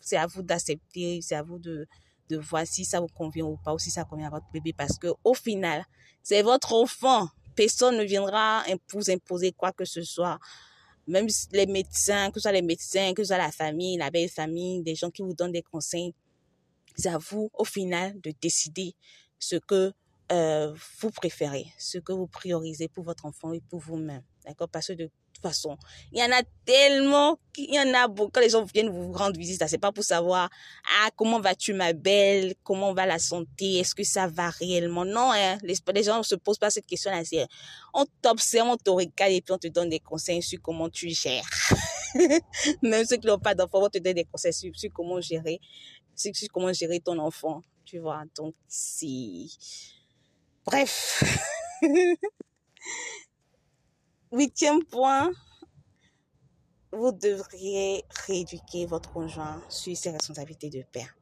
c'est 0.00 0.16
à 0.16 0.26
vous 0.26 0.42
d'accepter, 0.42 1.20
c'est 1.22 1.36
à 1.36 1.42
vous 1.42 1.58
de, 1.58 1.86
de 2.28 2.38
voir 2.38 2.66
si 2.66 2.84
ça 2.84 3.00
vous 3.00 3.08
convient 3.08 3.44
ou 3.44 3.56
pas, 3.56 3.74
ou 3.74 3.78
si 3.78 3.90
ça 3.90 4.04
convient 4.04 4.28
à 4.28 4.30
votre 4.30 4.50
bébé, 4.52 4.72
parce 4.72 4.98
que 4.98 5.08
au 5.24 5.34
final, 5.34 5.84
c'est 6.22 6.42
votre 6.42 6.72
enfant. 6.72 7.28
Personne 7.54 7.96
ne 7.96 8.04
viendra 8.04 8.64
vous 8.92 9.10
imposer 9.10 9.52
quoi 9.52 9.72
que 9.72 9.84
ce 9.84 10.02
soit. 10.02 10.38
Même 11.06 11.28
les 11.52 11.66
médecins, 11.66 12.30
que 12.30 12.40
ce 12.40 12.42
soit 12.42 12.52
les 12.52 12.62
médecins, 12.62 13.12
que 13.14 13.22
ce 13.22 13.28
soit 13.28 13.38
la 13.38 13.52
famille, 13.52 13.96
la 13.98 14.10
belle 14.10 14.30
famille, 14.30 14.82
des 14.82 14.94
gens 14.94 15.10
qui 15.10 15.22
vous 15.22 15.34
donnent 15.34 15.52
des 15.52 15.62
conseils, 15.62 16.14
c'est 16.96 17.10
à 17.10 17.18
vous, 17.18 17.50
au 17.54 17.64
final, 17.64 18.20
de 18.20 18.32
décider 18.40 18.94
ce 19.38 19.56
que 19.56 19.92
euh, 20.32 20.74
vous 21.00 21.10
préférez, 21.10 21.66
ce 21.78 21.98
que 21.98 22.12
vous 22.12 22.26
priorisez 22.26 22.88
pour 22.88 23.04
votre 23.04 23.26
enfant 23.26 23.52
et 23.52 23.60
pour 23.60 23.80
vous-même. 23.80 24.22
D'accord? 24.44 24.68
Parce 24.68 24.88
que 24.88 24.92
de 24.94 25.10
Il 26.12 26.18
y 26.18 26.22
en 26.22 26.30
a 26.32 26.42
tellement, 26.64 27.38
il 27.56 27.74
y 27.74 27.78
en 27.78 27.92
a 27.94 28.08
beaucoup. 28.08 28.30
Quand 28.32 28.40
les 28.40 28.50
gens 28.50 28.64
viennent 28.64 28.88
vous 28.88 29.12
rendre 29.12 29.38
visite, 29.38 29.62
c'est 29.66 29.78
pas 29.78 29.92
pour 29.92 30.04
savoir, 30.04 30.48
ah, 31.02 31.10
comment 31.16 31.40
vas-tu, 31.40 31.72
ma 31.72 31.92
belle? 31.92 32.54
Comment 32.62 32.94
va 32.94 33.06
la 33.06 33.18
santé? 33.18 33.78
Est-ce 33.78 33.94
que 33.94 34.04
ça 34.04 34.26
va 34.26 34.50
réellement? 34.50 35.04
Non, 35.04 35.32
hein. 35.32 35.58
Les, 35.62 35.74
les 35.94 36.02
gens 36.02 36.18
ne 36.18 36.22
se 36.22 36.34
posent 36.34 36.58
pas 36.58 36.70
cette 36.70 36.86
question-là. 36.86 37.22
On 37.92 38.06
t'observe, 38.22 38.68
on 38.68 38.76
te 38.76 38.90
regarde 38.90 39.32
et 39.32 39.40
puis 39.40 39.52
on 39.52 39.58
te 39.58 39.68
donne 39.68 39.88
des 39.88 40.00
conseils 40.00 40.42
sur 40.42 40.60
comment 40.62 40.88
tu 40.88 41.10
gères. 41.10 41.48
Même 42.82 43.04
ceux 43.04 43.16
qui 43.16 43.26
n'ont 43.26 43.38
pas 43.38 43.54
d'enfant 43.54 43.80
vont 43.80 43.88
te 43.88 43.98
donner 43.98 44.14
des 44.14 44.24
conseils 44.24 44.52
sur, 44.52 44.72
comment 44.92 45.20
gérer, 45.20 45.60
sur, 46.14 46.32
comment 46.52 46.72
gérer 46.72 47.00
ton 47.00 47.18
enfant. 47.18 47.62
Tu 47.84 47.98
vois, 47.98 48.22
donc, 48.36 48.54
si, 48.66 49.56
bref. 50.64 51.22
Huitième 54.36 54.82
point, 54.82 55.30
vous 56.90 57.12
devriez 57.12 58.02
rééduquer 58.26 58.84
votre 58.84 59.12
conjoint 59.12 59.62
sur 59.68 59.96
ses 59.96 60.10
responsabilités 60.10 60.70
de 60.70 60.82
père. 60.82 61.16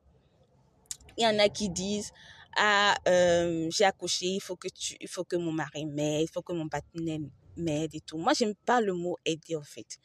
Il 1.19 1.25
y 1.25 1.27
en 1.27 1.39
a 1.39 1.51
qui 1.51 1.69
disent 1.69 2.11
ah 2.57 2.97
euh, 3.07 3.69
j'ai 3.71 3.85
accouché, 3.85 4.29
il 4.29 4.41
faut 4.41 4.57
que 4.57 4.69
tu, 4.69 4.97
il 4.99 5.09
faut 5.09 5.25
que 5.25 5.37
mon 5.37 5.53
mari 5.53 5.85
m'aide, 5.85 6.23
il 6.23 6.33
faut 6.33 6.41
que 6.41 6.55
mon 6.55 6.71
partenaire 6.71 7.19
m'aide 7.55 7.95
et 7.95 8.01
tout. 8.01 8.17
Moi 8.17 8.33
j'aime 8.33 8.55
pas 8.55 8.81
le 8.81 8.95
mot 8.95 9.19
aider 9.27 9.57
en 9.57 9.63
fait. 9.63 9.99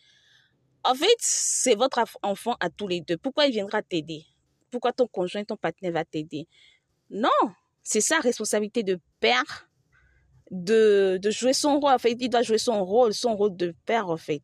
En 0.84 0.94
fait 0.94 1.16
c'est 1.20 1.76
votre 1.76 2.04
enfant 2.24 2.58
à 2.60 2.70
tous 2.70 2.90
les 2.90 3.00
deux. 3.00 3.16
Pourquoi 3.16 3.46
il 3.46 3.54
viendra 3.54 3.82
t'aider? 3.82 4.26
Pourquoi 4.70 4.92
ton 4.92 5.08
conjoint, 5.08 5.46
ton 5.46 5.56
partenaire 5.56 5.94
va 5.94 6.04
t'aider? 6.04 6.46
Non, 7.10 7.30
c'est 7.84 8.02
sa 8.02 8.20
responsabilité 8.20 8.84
de 8.84 9.00
père 9.22 9.67
de, 10.52 11.20
de 11.22 11.32
jouer 11.32 11.54
son 11.54 11.80
rôle. 11.80 11.94
En 11.94 11.98
fait, 12.00 12.16
il 12.20 12.30
doit 12.30 12.44
jouer 12.44 12.58
son 12.58 12.84
rôle, 12.86 13.14
son 13.14 13.36
rôle 13.36 13.56
de 13.56 13.76
père, 13.86 14.10
en 14.10 14.18
fait. 14.18 14.44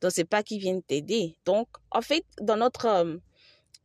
Donc, 0.00 0.12
c'est 0.12 0.24
pas 0.24 0.42
qu'il 0.42 0.60
vienne 0.60 0.82
t'aider. 0.82 1.36
Donc, 1.44 1.68
en 1.90 2.02
fait, 2.02 2.24
dans 2.40 2.56
notre 2.56 2.86
euh, 2.86 3.16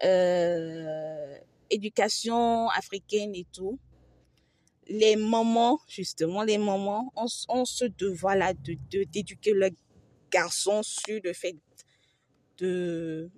euh, 0.04 1.38
éducation 1.70 2.70
africaine 2.70 3.36
et 3.36 3.46
tout, 3.52 3.80
les 4.88 5.16
mamans, 5.16 5.80
justement, 5.88 6.44
les 6.44 6.58
mamans 6.58 7.12
ont, 7.16 7.28
ont 7.50 7.66
ce 7.66 7.86
devoir-là 7.86 8.54
de, 8.54 9.04
d'éduquer 9.06 9.54
le 9.54 9.72
garçon 10.32 10.84
sur 10.84 11.20
le 11.24 11.34
fait 11.34 11.56
de, 12.60 13.30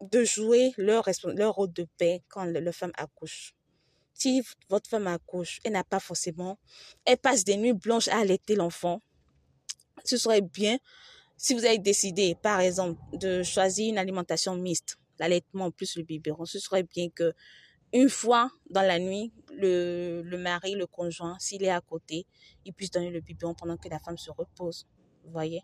de 0.00 0.24
jouer 0.24 0.72
leur, 0.76 1.08
leur 1.24 1.54
rôle 1.54 1.72
de 1.72 1.86
père 1.98 2.20
quand 2.28 2.44
la 2.44 2.72
femme 2.72 2.92
accouche 2.96 3.55
si 4.18 4.42
votre 4.68 4.88
femme 4.88 5.06
accouche, 5.06 5.60
elle 5.64 5.72
n'a 5.72 5.84
pas 5.84 6.00
forcément, 6.00 6.58
elle 7.04 7.18
passe 7.18 7.44
des 7.44 7.56
nuits 7.56 7.72
blanches 7.72 8.08
à 8.08 8.18
allaiter 8.18 8.54
l'enfant, 8.54 9.02
ce 10.04 10.16
serait 10.16 10.40
bien 10.40 10.78
si 11.36 11.52
vous 11.52 11.64
avez 11.64 11.78
décidé, 11.78 12.34
par 12.34 12.60
exemple, 12.60 13.00
de 13.18 13.42
choisir 13.42 13.90
une 13.90 13.98
alimentation 13.98 14.56
mixte, 14.56 14.98
l'allaitement 15.18 15.70
plus 15.70 15.96
le 15.96 16.02
biberon, 16.02 16.46
ce 16.46 16.58
serait 16.58 16.82
bien 16.82 17.10
que 17.10 17.34
une 17.92 18.08
fois 18.08 18.50
dans 18.70 18.82
la 18.82 18.98
nuit, 18.98 19.32
le, 19.52 20.22
le 20.22 20.38
mari, 20.38 20.74
le 20.74 20.86
conjoint, 20.86 21.38
s'il 21.38 21.62
est 21.62 21.70
à 21.70 21.80
côté, 21.80 22.26
il 22.64 22.72
puisse 22.72 22.90
donner 22.90 23.10
le 23.10 23.20
biberon 23.20 23.54
pendant 23.54 23.76
que 23.76 23.88
la 23.88 23.98
femme 23.98 24.18
se 24.18 24.30
repose. 24.30 24.86
Vous 25.24 25.30
voyez 25.30 25.62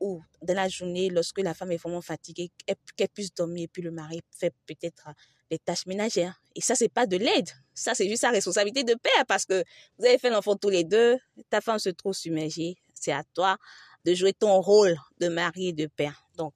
Ou 0.00 0.22
dans 0.42 0.54
la 0.54 0.68
journée, 0.68 1.08
lorsque 1.08 1.38
la 1.38 1.54
femme 1.54 1.72
est 1.72 1.76
vraiment 1.76 2.00
fatiguée, 2.00 2.50
qu'elle 2.96 3.08
puisse 3.08 3.32
dormir 3.34 3.64
et 3.64 3.68
puis 3.68 3.82
le 3.82 3.90
mari 3.90 4.20
fait 4.30 4.54
peut-être 4.66 5.08
les 5.52 5.58
tâches 5.58 5.86
ménagères. 5.86 6.40
Et 6.56 6.62
ça, 6.62 6.74
c'est 6.74 6.88
pas 6.88 7.06
de 7.06 7.18
l'aide. 7.18 7.48
Ça, 7.74 7.94
c'est 7.94 8.08
juste 8.08 8.22
sa 8.22 8.30
responsabilité 8.30 8.84
de 8.84 8.94
père 8.94 9.26
parce 9.28 9.44
que 9.44 9.62
vous 9.98 10.06
avez 10.06 10.18
fait 10.18 10.30
l'enfant 10.30 10.56
tous 10.56 10.70
les 10.70 10.82
deux. 10.82 11.18
Ta 11.50 11.60
femme 11.60 11.78
se 11.78 11.90
trouve 11.90 12.14
submergée. 12.14 12.76
C'est 12.94 13.12
à 13.12 13.22
toi 13.34 13.58
de 14.04 14.14
jouer 14.14 14.32
ton 14.32 14.60
rôle 14.60 14.96
de 15.20 15.28
mari 15.28 15.68
et 15.68 15.72
de 15.72 15.86
père. 15.86 16.26
Donc, 16.36 16.54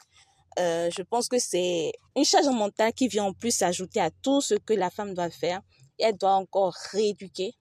euh, 0.58 0.90
je 0.96 1.02
pense 1.02 1.28
que 1.28 1.38
c'est 1.38 1.92
une 2.16 2.24
charge 2.24 2.46
mentale 2.46 2.92
qui 2.94 3.08
vient 3.08 3.24
en 3.24 3.34
plus 3.34 3.50
s'ajouter 3.50 4.00
à 4.00 4.10
tout 4.10 4.40
ce 4.40 4.54
que 4.54 4.72
la 4.72 4.90
femme 4.90 5.12
doit 5.12 5.30
faire. 5.30 5.60
Et 5.98 6.04
elle 6.04 6.16
doit 6.16 6.34
encore 6.34 6.74
rééduquer. 6.92 7.52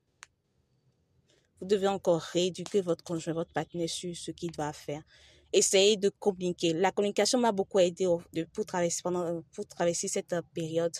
Vous 1.59 1.67
devez 1.67 1.87
encore 1.87 2.21
rééduquer 2.21 2.79
votre 2.79 3.03
conjoint, 3.03 3.33
votre 3.33 3.51
partenaire 3.51 3.89
sur 3.89 4.15
ce 4.15 4.31
qu'il 4.31 4.51
doit 4.51 4.73
faire. 4.73 5.03
Essayez 5.51 5.97
de 5.97 6.09
communiquer. 6.09 6.73
La 6.73 6.91
communication 6.91 7.39
m'a 7.39 7.51
beaucoup 7.51 7.79
aidé 7.79 8.07
pour 8.53 8.65
traverser, 8.65 9.01
pendant, 9.03 9.41
pour 9.53 9.65
traverser 9.65 10.07
cette 10.07 10.35
période. 10.53 10.95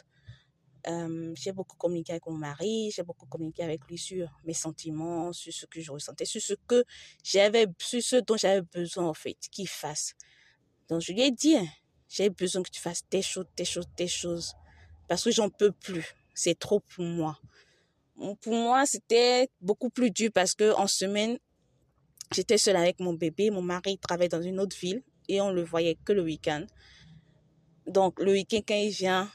Euh, 0.87 1.33
j'ai 1.35 1.51
beaucoup 1.51 1.75
communiqué 1.77 2.11
avec 2.11 2.25
mon 2.27 2.33
mari, 2.33 2.91
j'ai 2.91 3.03
beaucoup 3.03 3.25
communiqué 3.25 3.63
avec 3.63 3.81
lui 3.87 3.97
sur 3.97 4.29
mes 4.45 4.53
sentiments, 4.53 5.33
sur 5.33 5.51
ce 5.51 5.65
que 5.65 5.81
je 5.81 5.91
ressentais, 5.91 6.25
sur 6.25 6.41
ce 6.41 6.53
que 6.67 6.83
j'avais, 7.23 7.65
sur 7.79 8.01
ce 8.01 8.17
dont 8.17 8.37
j'avais 8.37 8.61
besoin 8.61 9.07
en 9.07 9.13
fait 9.13 9.37
qu'il 9.51 9.67
fasse. 9.67 10.13
Donc 10.87 11.01
je 11.01 11.11
lui 11.11 11.21
ai 11.21 11.31
dit, 11.31 11.55
hein, 11.55 11.67
j'ai 12.07 12.29
besoin 12.29 12.61
que 12.61 12.69
tu 12.69 12.79
fasses 12.79 13.01
tes 13.09 13.21
choses, 13.21 13.47
tes 13.55 13.65
choses, 13.65 13.87
tes 13.95 14.07
choses. 14.07 14.53
Parce 15.07 15.23
que 15.23 15.31
j'en 15.31 15.49
peux 15.49 15.71
plus. 15.71 16.05
C'est 16.33 16.57
trop 16.57 16.79
pour 16.79 17.03
moi. 17.03 17.39
Pour 18.41 18.53
moi, 18.53 18.85
c'était 18.85 19.49
beaucoup 19.61 19.89
plus 19.89 20.11
dur 20.11 20.29
parce 20.33 20.53
que 20.53 20.73
en 20.75 20.87
semaine, 20.87 21.37
j'étais 22.31 22.57
seule 22.57 22.75
avec 22.75 22.99
mon 22.99 23.13
bébé. 23.13 23.49
Mon 23.49 23.61
mari 23.61 23.97
travaille 23.97 24.29
dans 24.29 24.41
une 24.41 24.59
autre 24.59 24.77
ville 24.77 25.03
et 25.27 25.41
on 25.41 25.51
le 25.51 25.63
voyait 25.63 25.97
que 26.05 26.13
le 26.13 26.21
week-end. 26.21 26.65
Donc, 27.87 28.19
le 28.19 28.31
week-end, 28.31 28.61
quand 28.67 28.75
il 28.75 28.89
vient, 28.89 29.29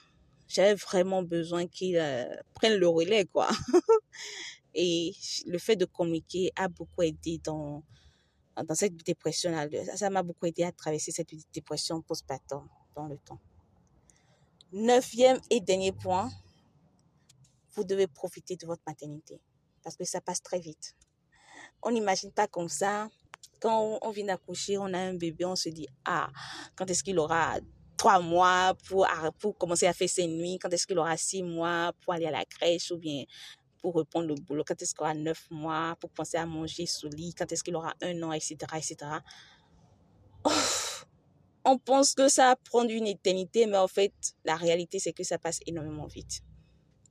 j'avais 0.51 0.75
vraiment 0.75 1.23
besoin 1.23 1.67
qu'il 1.67 1.97
euh, 1.97 2.25
prenne 2.55 2.75
le 2.75 2.89
relais, 2.89 3.25
quoi. 3.25 3.49
et 4.75 5.15
le 5.47 5.59
fait 5.59 5.77
de 5.77 5.85
communiquer 5.85 6.53
a 6.57 6.69
beaucoup 6.69 7.03
aidé 7.03 7.39
dans, 7.45 7.85
dans 8.57 8.75
cette 8.75 8.97
dépression. 8.97 9.53
Ça 9.95 10.11
m'a 10.11 10.23
beaucoup 10.23 10.47
aidé 10.47 10.65
à 10.65 10.73
traverser 10.73 11.13
cette 11.13 11.31
dépression 11.53 12.03
postpartum 12.03 12.69
dans 12.97 13.07
le 13.07 13.17
temps. 13.19 13.39
Neuvième 14.73 15.41
et 15.51 15.61
dernier 15.61 15.93
point, 15.93 16.31
vous 17.75 17.85
devez 17.85 18.09
profiter 18.09 18.57
de 18.57 18.67
votre 18.67 18.83
maternité 18.87 19.41
parce 19.83 19.97
que 19.97 20.05
ça 20.05 20.21
passe 20.21 20.43
très 20.43 20.59
vite. 20.59 20.97
On 21.83 21.93
n'imagine 21.93 22.33
pas 22.33 22.49
comme 22.49 22.69
ça. 22.69 23.09
Quand 23.61 23.99
on 24.03 24.11
vient 24.11 24.27
d'accoucher, 24.27 24.79
on 24.79 24.93
a 24.95 24.99
un 24.99 25.15
bébé, 25.15 25.45
on 25.45 25.57
se 25.57 25.69
dit, 25.69 25.87
ah, 26.05 26.31
quand 26.75 26.89
est-ce 26.91 27.05
qu'il 27.05 27.19
aura 27.19 27.59
trois 28.01 28.19
mois 28.19 28.75
pour, 28.89 29.07
pour 29.39 29.59
commencer 29.59 29.87
à 29.87 29.93
faire 29.93 30.09
ses 30.09 30.27
nuits, 30.27 30.59
quand 30.59 30.73
est-ce 30.73 30.87
qu'il 30.87 30.99
aura 30.99 31.19
six 31.19 31.43
mois 31.43 31.93
pour 32.01 32.15
aller 32.15 32.25
à 32.25 32.31
la 32.31 32.47
crèche 32.47 32.93
ou 32.93 32.97
bien 32.97 33.25
pour 33.79 33.93
reprendre 33.93 34.27
le 34.27 34.37
boulot, 34.37 34.65
quand 34.67 34.81
est-ce 34.81 34.95
qu'il 34.95 35.03
aura 35.03 35.13
neuf 35.13 35.47
mois 35.51 35.97
pour 36.01 36.09
penser 36.09 36.39
à 36.39 36.47
manger 36.47 36.87
sous 36.87 37.09
lit, 37.09 37.35
quand 37.35 37.53
est-ce 37.53 37.63
qu'il 37.63 37.77
aura 37.77 37.93
un 38.01 38.23
an, 38.23 38.33
etc., 38.33 38.57
etc. 38.75 38.97
on 41.67 41.77
pense 41.77 42.15
que 42.15 42.31
ça 42.31 42.45
va 42.47 42.57
prendre 42.57 42.91
une 42.91 43.07
éternité, 43.07 43.67
mais 43.67 43.77
en 43.77 43.89
fait, 43.89 44.15
la 44.47 44.57
réalité, 44.57 44.99
c'est 44.99 45.13
que 45.13 45.23
ça 45.23 45.39
passe 45.39 45.61
énormément 45.67 46.07
vite. 46.07 46.41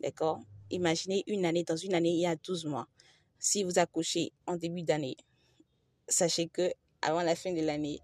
D'accord? 0.01 0.39
Imaginez 0.71 1.23
une 1.27 1.45
année, 1.45 1.63
dans 1.63 1.77
une 1.77 1.93
année, 1.93 2.13
il 2.13 2.21
y 2.21 2.25
a 2.25 2.35
12 2.35 2.65
mois. 2.65 2.87
Si 3.37 3.63
vous 3.63 3.77
accouchez 3.77 4.31
en 4.47 4.57
début 4.57 4.81
d'année, 4.81 5.17
sachez 6.07 6.47
que 6.47 6.73
avant 7.03 7.21
la 7.21 7.35
fin 7.35 7.53
de 7.53 7.61
l'année, 7.61 7.99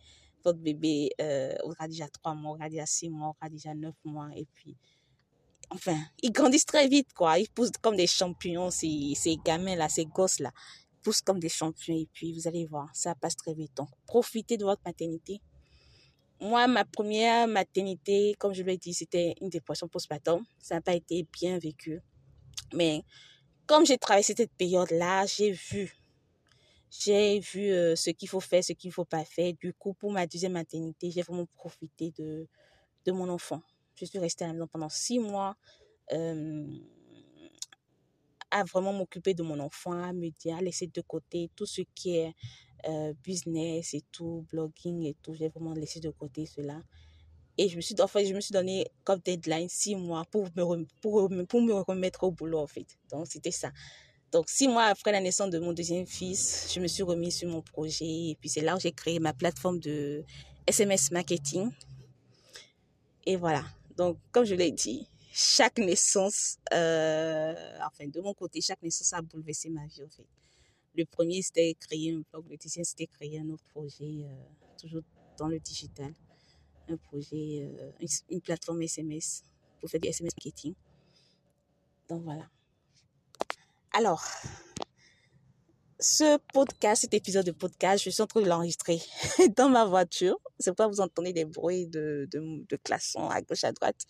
votre 0.45 0.59
bébé 0.59 1.09
euh, 1.19 1.55
aura 1.63 1.87
déjà 1.87 2.07
3 2.07 2.35
mois, 2.35 2.53
aura 2.53 2.69
déjà 2.69 2.85
6 2.85 3.09
mois, 3.09 3.35
aura 3.37 3.49
déjà 3.49 3.73
9 3.73 3.93
mois, 4.05 4.29
et 4.35 4.45
puis 4.53 4.77
enfin, 5.69 5.97
ils 6.21 6.31
grandissent 6.31 6.65
très 6.65 6.87
vite, 6.87 7.13
quoi. 7.13 7.39
Ils 7.39 7.49
poussent 7.49 7.71
comme 7.81 7.95
des 7.95 8.07
champions, 8.07 8.69
ces, 8.69 9.13
ces 9.15 9.37
gamins-là, 9.37 9.89
ces 9.89 10.05
gosses-là. 10.05 10.51
Poussent 11.01 11.21
comme 11.21 11.39
des 11.39 11.49
champions 11.49 11.95
et 11.95 12.07
puis 12.13 12.33
vous 12.33 12.47
allez 12.47 12.65
voir, 12.65 12.89
ça 12.93 13.15
passe 13.15 13.35
très 13.35 13.53
vite. 13.53 13.75
Donc, 13.75 13.89
profitez 14.05 14.57
de 14.57 14.65
votre 14.65 14.81
maternité. 14.85 15.41
Moi, 16.39 16.67
ma 16.67 16.83
première 16.83 17.47
maternité, 17.47 18.35
comme 18.37 18.53
je 18.53 18.63
l'ai 18.63 18.77
dit, 18.77 18.93
c'était 18.93 19.35
une 19.41 19.49
dépression 19.49 19.87
postpartum. 19.87 20.43
Ça 20.59 20.75
n'a 20.75 20.81
pas 20.81 20.93
été 20.93 21.25
bien 21.31 21.57
vécu. 21.59 22.01
Mais 22.73 23.03
comme 23.65 23.85
j'ai 23.85 23.97
traversé 23.97 24.33
cette 24.35 24.51
période-là, 24.53 25.25
j'ai 25.25 25.51
vu. 25.51 25.95
J'ai 26.99 27.39
vu 27.39 27.71
euh, 27.71 27.95
ce 27.95 28.09
qu'il 28.11 28.29
faut 28.29 28.39
faire, 28.39 28.63
ce 28.63 28.73
qu'il 28.73 28.89
ne 28.89 28.93
faut 28.93 29.05
pas 29.05 29.25
faire. 29.25 29.53
Du 29.53 29.73
coup, 29.73 29.93
pour 29.93 30.11
ma 30.11 30.27
deuxième 30.27 30.53
maternité, 30.53 31.11
j'ai 31.11 31.21
vraiment 31.21 31.45
profité 31.45 32.11
de, 32.17 32.47
de 33.05 33.11
mon 33.11 33.29
enfant. 33.29 33.61
Je 33.95 34.05
suis 34.05 34.19
restée 34.19 34.43
à 34.43 34.47
la 34.47 34.53
maison 34.53 34.67
pendant 34.67 34.89
six 34.89 35.19
mois 35.19 35.55
euh, 36.13 36.67
à 38.51 38.63
vraiment 38.63 38.93
m'occuper 38.93 39.33
de 39.33 39.43
mon 39.43 39.59
enfant, 39.59 39.91
à 39.91 40.13
me 40.13 40.29
dire, 40.29 40.57
à 40.57 40.61
laisser 40.61 40.87
de 40.87 41.01
côté 41.01 41.49
tout 41.55 41.65
ce 41.65 41.81
qui 41.93 42.17
est 42.17 42.33
euh, 42.87 43.13
business 43.23 43.93
et 43.93 44.03
tout, 44.11 44.45
blogging 44.51 45.03
et 45.03 45.15
tout. 45.21 45.33
J'ai 45.33 45.49
vraiment 45.49 45.73
laissé 45.73 45.99
de 45.99 46.09
côté 46.09 46.45
cela. 46.45 46.81
Et 47.57 47.69
je 47.69 47.77
me 47.77 47.81
suis, 47.81 47.95
en 48.01 48.07
je 48.07 48.33
me 48.33 48.41
suis 48.41 48.51
donné 48.51 48.85
comme 49.03 49.19
deadline 49.19 49.69
six 49.69 49.95
mois 49.95 50.25
pour 50.25 50.43
me, 50.55 50.85
pour, 51.01 51.29
pour 51.47 51.61
me 51.61 51.73
remettre 51.73 52.23
au 52.23 52.31
boulot, 52.31 52.59
en 52.59 52.67
fait. 52.67 52.97
Donc, 53.09 53.27
c'était 53.27 53.51
ça. 53.51 53.71
Donc, 54.31 54.49
six 54.49 54.67
mois 54.67 54.85
après 54.85 55.11
la 55.11 55.21
naissance 55.21 55.49
de 55.49 55.59
mon 55.59 55.71
deuxième 55.71 56.05
fils, 56.05 56.71
je 56.73 56.79
me 56.79 56.87
suis 56.87 57.03
remise 57.03 57.37
sur 57.37 57.49
mon 57.49 57.61
projet. 57.61 58.05
Et 58.05 58.37
puis, 58.39 58.49
c'est 58.49 58.61
là 58.61 58.75
où 58.75 58.79
j'ai 58.79 58.91
créé 58.91 59.19
ma 59.19 59.33
plateforme 59.33 59.79
de 59.79 60.23
SMS 60.67 61.11
marketing. 61.11 61.71
Et 63.25 63.35
voilà. 63.37 63.63
Donc, 63.95 64.17
comme 64.31 64.45
je 64.45 64.55
l'ai 64.55 64.71
dit, 64.71 65.07
chaque 65.31 65.77
naissance, 65.79 66.57
euh, 66.73 67.53
enfin, 67.85 68.07
de 68.07 68.21
mon 68.21 68.33
côté, 68.33 68.61
chaque 68.61 68.81
naissance 68.81 69.13
a 69.13 69.21
bouleversé 69.21 69.69
ma 69.69 69.85
vie. 69.85 70.01
Le 70.95 71.05
premier, 71.05 71.41
c'était 71.41 71.75
créer 71.79 72.13
un 72.13 72.21
blog. 72.31 72.49
Le 72.49 72.57
deuxième, 72.57 72.85
c'était 72.85 73.07
créer 73.07 73.39
un 73.39 73.49
autre 73.49 73.65
projet, 73.65 74.23
euh, 74.23 74.45
toujours 74.79 75.01
dans 75.37 75.47
le 75.47 75.59
digital. 75.59 76.13
Un 76.87 76.97
projet, 76.97 77.69
euh, 77.69 77.91
une, 78.29 78.41
plateforme 78.41 78.81
SMS 78.83 79.43
pour 79.79 79.89
faire 79.89 79.99
du 79.99 80.07
SMS 80.07 80.33
marketing. 80.35 80.73
Donc, 82.07 82.23
voilà. 82.23 82.49
Alors, 83.97 84.25
ce 86.01 86.37
podcast, 86.51 87.03
cet 87.03 87.13
épisode 87.13 87.45
de 87.45 87.53
podcast, 87.53 88.03
je 88.03 88.09
suis 88.09 88.21
en 88.21 88.27
train 88.27 88.41
de 88.41 88.45
l'enregistrer 88.45 88.99
dans 89.55 89.69
ma 89.69 89.85
voiture. 89.85 90.37
C'est 90.59 90.71
pourquoi 90.71 90.87
vous 90.87 90.99
entendez 90.99 91.31
des 91.31 91.45
bruits 91.45 91.87
de, 91.87 92.27
de, 92.29 92.65
de 92.67 92.75
klaxons 92.75 93.29
à 93.29 93.41
gauche, 93.41 93.63
à 93.63 93.71
droite. 93.71 94.01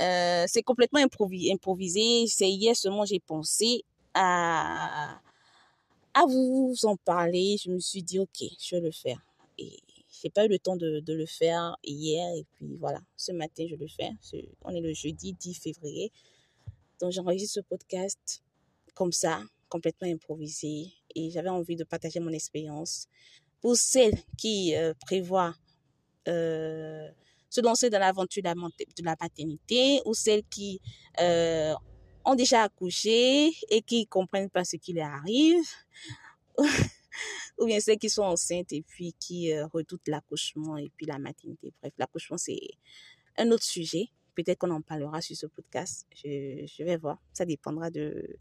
Euh, 0.00 0.46
c'est 0.48 0.62
complètement 0.62 1.00
improvisé. 1.00 2.24
C'est 2.28 2.48
hier 2.48 2.74
seulement 2.74 3.04
j'ai 3.04 3.20
pensé 3.20 3.84
à, 4.14 5.20
à 6.14 6.24
vous 6.24 6.74
en 6.84 6.96
parler. 6.96 7.58
Je 7.62 7.70
me 7.70 7.80
suis 7.80 8.02
dit, 8.02 8.18
ok, 8.18 8.42
je 8.58 8.76
vais 8.76 8.80
le 8.80 8.90
faire. 8.90 9.20
Et 9.58 9.80
j'ai 10.22 10.30
pas 10.30 10.46
eu 10.46 10.48
le 10.48 10.58
temps 10.58 10.76
de, 10.76 11.00
de, 11.00 11.12
le 11.12 11.26
faire 11.26 11.76
hier. 11.84 12.26
Et 12.36 12.46
puis 12.56 12.78
voilà, 12.80 13.00
ce 13.18 13.32
matin, 13.32 13.66
je 13.68 13.76
le 13.76 13.86
fais. 13.86 14.12
On 14.62 14.74
est 14.74 14.80
le 14.80 14.94
jeudi 14.94 15.34
10 15.34 15.60
février. 15.60 16.10
Donc 17.00 17.12
j'enregistre 17.12 17.52
ce 17.52 17.60
podcast 17.60 18.42
comme 18.98 19.12
ça, 19.12 19.40
complètement 19.68 20.08
improvisé. 20.08 20.92
Et 21.14 21.30
j'avais 21.30 21.50
envie 21.50 21.76
de 21.76 21.84
partager 21.84 22.18
mon 22.18 22.32
expérience. 22.32 23.06
Pour 23.60 23.76
celles 23.76 24.18
qui 24.36 24.74
euh, 24.74 24.92
prévoient 25.06 25.54
euh, 26.26 27.08
se 27.48 27.60
lancer 27.60 27.90
dans 27.90 28.00
l'aventure 28.00 28.42
de 28.42 29.04
la 29.04 29.16
maternité 29.20 30.00
ou 30.04 30.14
celles 30.14 30.42
qui 30.50 30.80
euh, 31.20 31.74
ont 32.24 32.34
déjà 32.34 32.64
accouché 32.64 33.52
et 33.70 33.82
qui 33.82 34.06
comprennent 34.08 34.50
pas 34.50 34.64
ce 34.64 34.76
qui 34.76 34.92
leur 34.92 35.10
arrive 35.12 35.64
ou 37.58 37.66
bien 37.66 37.78
celles 37.78 37.98
qui 37.98 38.10
sont 38.10 38.22
enceintes 38.22 38.72
et 38.72 38.82
puis 38.82 39.14
qui 39.20 39.56
redoutent 39.60 40.08
l'accouchement 40.08 40.76
et 40.76 40.90
puis 40.96 41.06
la 41.06 41.18
maternité. 41.18 41.72
Bref, 41.80 41.92
l'accouchement, 41.98 42.36
c'est 42.36 42.60
un 43.36 43.48
autre 43.52 43.64
sujet. 43.64 44.08
Peut-être 44.34 44.58
qu'on 44.58 44.70
en 44.70 44.82
parlera 44.82 45.20
sur 45.20 45.36
ce 45.36 45.46
podcast. 45.46 46.06
Je 46.24 46.84
vais 46.84 46.96
voir. 46.96 47.18
Ça 47.32 47.44
dépendra 47.44 47.90
de, 47.90 48.38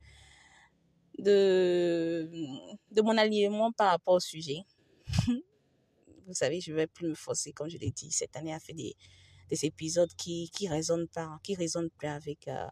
de, 1.17 2.29
de 2.91 3.01
mon 3.01 3.17
alignement 3.17 3.71
par 3.71 3.91
rapport 3.91 4.15
au 4.15 4.19
sujet. 4.19 4.59
vous 6.27 6.33
savez, 6.33 6.61
je 6.61 6.71
ne 6.71 6.75
vais 6.75 6.87
plus 6.87 7.07
me 7.07 7.15
forcer, 7.15 7.53
comme 7.53 7.69
je 7.69 7.77
l'ai 7.77 7.91
dit. 7.91 8.11
Cette 8.11 8.35
année 8.35 8.53
a 8.53 8.59
fait 8.59 8.73
des, 8.73 8.95
des 9.49 9.65
épisodes 9.65 10.11
qui, 10.17 10.49
qui 10.51 10.67
résonnent 10.67 11.07
pas, 11.07 11.39
qui 11.43 11.55
résonnent 11.55 11.89
plus 11.89 12.07
avec 12.07 12.47
euh, 12.47 12.67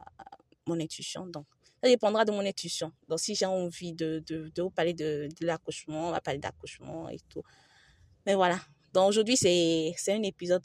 mon 0.67 0.79
intuition. 0.79 1.25
Donc, 1.25 1.45
ça 1.81 1.89
dépendra 1.89 2.25
de 2.25 2.31
mon 2.31 2.45
intuition. 2.45 2.91
Donc, 3.07 3.19
si 3.19 3.35
j'ai 3.35 3.45
envie 3.45 3.93
de, 3.93 4.23
de, 4.27 4.49
de 4.53 4.69
parler 4.69 4.93
de, 4.93 5.29
de 5.39 5.45
l'accouchement, 5.45 6.09
on 6.09 6.11
va 6.11 6.21
parler 6.21 6.39
d'accouchement 6.39 7.09
et 7.09 7.19
tout. 7.29 7.43
Mais 8.25 8.35
voilà. 8.35 8.59
Donc, 8.93 9.09
aujourd'hui, 9.09 9.37
c'est, 9.37 9.93
c'est 9.97 10.13
un 10.13 10.23
épisode 10.23 10.63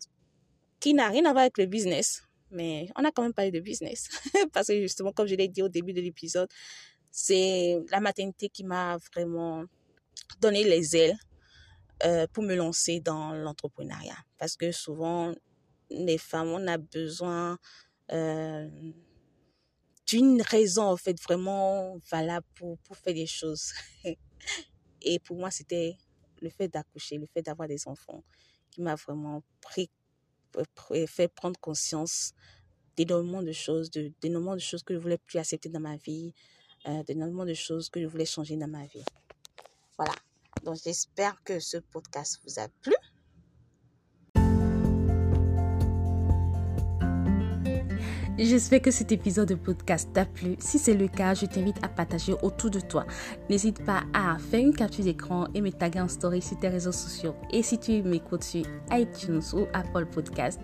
qui 0.80 0.94
n'a 0.94 1.08
rien 1.08 1.24
à 1.26 1.32
voir 1.32 1.42
avec 1.42 1.58
le 1.58 1.66
business. 1.66 2.22
Mais 2.50 2.88
on 2.96 3.04
a 3.04 3.12
quand 3.12 3.22
même 3.22 3.34
parlé 3.34 3.52
de 3.52 3.60
business. 3.60 4.08
Parce 4.52 4.68
que 4.68 4.80
justement, 4.80 5.12
comme 5.12 5.28
je 5.28 5.36
l'ai 5.36 5.46
dit 5.46 5.62
au 5.62 5.68
début 5.68 5.92
de 5.92 6.00
l'épisode, 6.00 6.48
c'est 7.10 7.78
la 7.90 8.00
maternité 8.00 8.48
qui 8.48 8.64
m'a 8.64 8.96
vraiment 9.12 9.64
donné 10.40 10.64
les 10.64 10.96
ailes 10.96 11.18
euh, 12.04 12.26
pour 12.32 12.42
me 12.42 12.54
lancer 12.54 13.00
dans 13.00 13.32
l'entrepreneuriat. 13.32 14.16
Parce 14.38 14.56
que 14.56 14.72
souvent, 14.72 15.34
les 15.90 16.18
femmes, 16.18 16.48
on 16.48 16.66
a 16.66 16.78
besoin 16.78 17.58
euh, 18.12 18.68
d'une 20.06 20.42
raison, 20.42 20.84
en 20.84 20.96
fait, 20.96 21.20
vraiment 21.20 21.98
valable 22.10 22.46
pour, 22.54 22.78
pour 22.78 22.96
faire 22.96 23.14
des 23.14 23.26
choses. 23.26 23.72
Et 25.02 25.18
pour 25.18 25.36
moi, 25.36 25.50
c'était 25.50 25.96
le 26.40 26.50
fait 26.50 26.68
d'accoucher, 26.68 27.18
le 27.18 27.26
fait 27.26 27.42
d'avoir 27.42 27.68
des 27.68 27.86
enfants, 27.86 28.24
qui 28.70 28.82
m'a 28.82 28.94
vraiment 28.94 29.42
pris, 29.60 29.90
fait 31.06 31.28
prendre 31.28 31.58
conscience 31.60 32.32
d'énormément 32.96 33.42
de 33.42 33.52
choses, 33.52 33.90
de, 33.90 34.12
choses 34.58 34.82
que 34.82 34.94
je 34.94 34.98
voulais 34.98 35.18
plus 35.18 35.38
accepter 35.38 35.68
dans 35.68 35.80
ma 35.80 35.96
vie, 35.96 36.34
euh, 36.86 37.02
d'énormément 37.04 37.44
de 37.44 37.54
choses 37.54 37.88
que 37.88 38.00
je 38.00 38.06
voulais 38.06 38.24
changer 38.26 38.56
dans 38.56 38.68
ma 38.68 38.86
vie. 38.86 39.04
Voilà. 39.96 40.14
Donc 40.64 40.76
j'espère 40.82 41.42
que 41.44 41.60
ce 41.60 41.76
podcast 41.76 42.40
vous 42.44 42.58
a 42.58 42.68
plu. 42.82 42.94
J'espère 48.42 48.80
que 48.80 48.90
cet 48.90 49.12
épisode 49.12 49.48
de 49.48 49.54
podcast 49.54 50.08
t'a 50.14 50.24
plu. 50.24 50.56
Si 50.60 50.78
c'est 50.78 50.94
le 50.94 51.08
cas, 51.08 51.34
je 51.34 51.44
t'invite 51.44 51.76
à 51.82 51.88
partager 51.88 52.32
autour 52.40 52.70
de 52.70 52.80
toi. 52.80 53.04
N'hésite 53.50 53.84
pas 53.84 54.04
à 54.14 54.38
faire 54.38 54.60
une 54.60 54.74
capture 54.74 55.04
d'écran 55.04 55.46
et 55.52 55.60
me 55.60 55.70
taguer 55.70 56.00
en 56.00 56.08
story 56.08 56.40
sur 56.40 56.58
tes 56.58 56.68
réseaux 56.68 56.90
sociaux. 56.90 57.34
Et 57.52 57.62
si 57.62 57.76
tu 57.76 58.02
m'écoutes 58.02 58.44
sur 58.44 58.62
iTunes 58.92 59.42
ou 59.52 59.66
Apple 59.74 60.06
Podcast, 60.06 60.58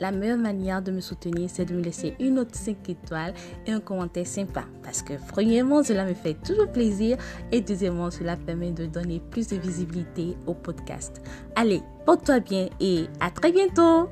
la 0.00 0.12
meilleure 0.12 0.36
manière 0.36 0.82
de 0.82 0.92
me 0.92 1.00
soutenir, 1.00 1.48
c'est 1.50 1.64
de 1.64 1.74
me 1.74 1.80
laisser 1.80 2.14
une 2.20 2.34
note 2.34 2.54
5 2.54 2.90
étoiles 2.90 3.32
et 3.66 3.72
un 3.72 3.80
commentaire 3.80 4.26
sympa. 4.26 4.64
Parce 4.82 5.00
que 5.00 5.14
premièrement, 5.28 5.82
cela 5.82 6.04
me 6.04 6.12
fait 6.12 6.34
toujours 6.34 6.70
plaisir 6.70 7.16
et 7.50 7.62
deuxièmement, 7.62 8.10
cela 8.10 8.36
permet 8.36 8.72
de 8.72 8.84
donner 8.84 9.22
plus 9.30 9.48
de 9.48 9.56
visibilité 9.56 10.36
au 10.46 10.52
podcast. 10.52 11.22
Allez, 11.56 11.80
porte-toi 12.04 12.40
bien 12.40 12.68
et 12.80 13.06
à 13.18 13.30
très 13.30 13.50
bientôt! 13.50 14.10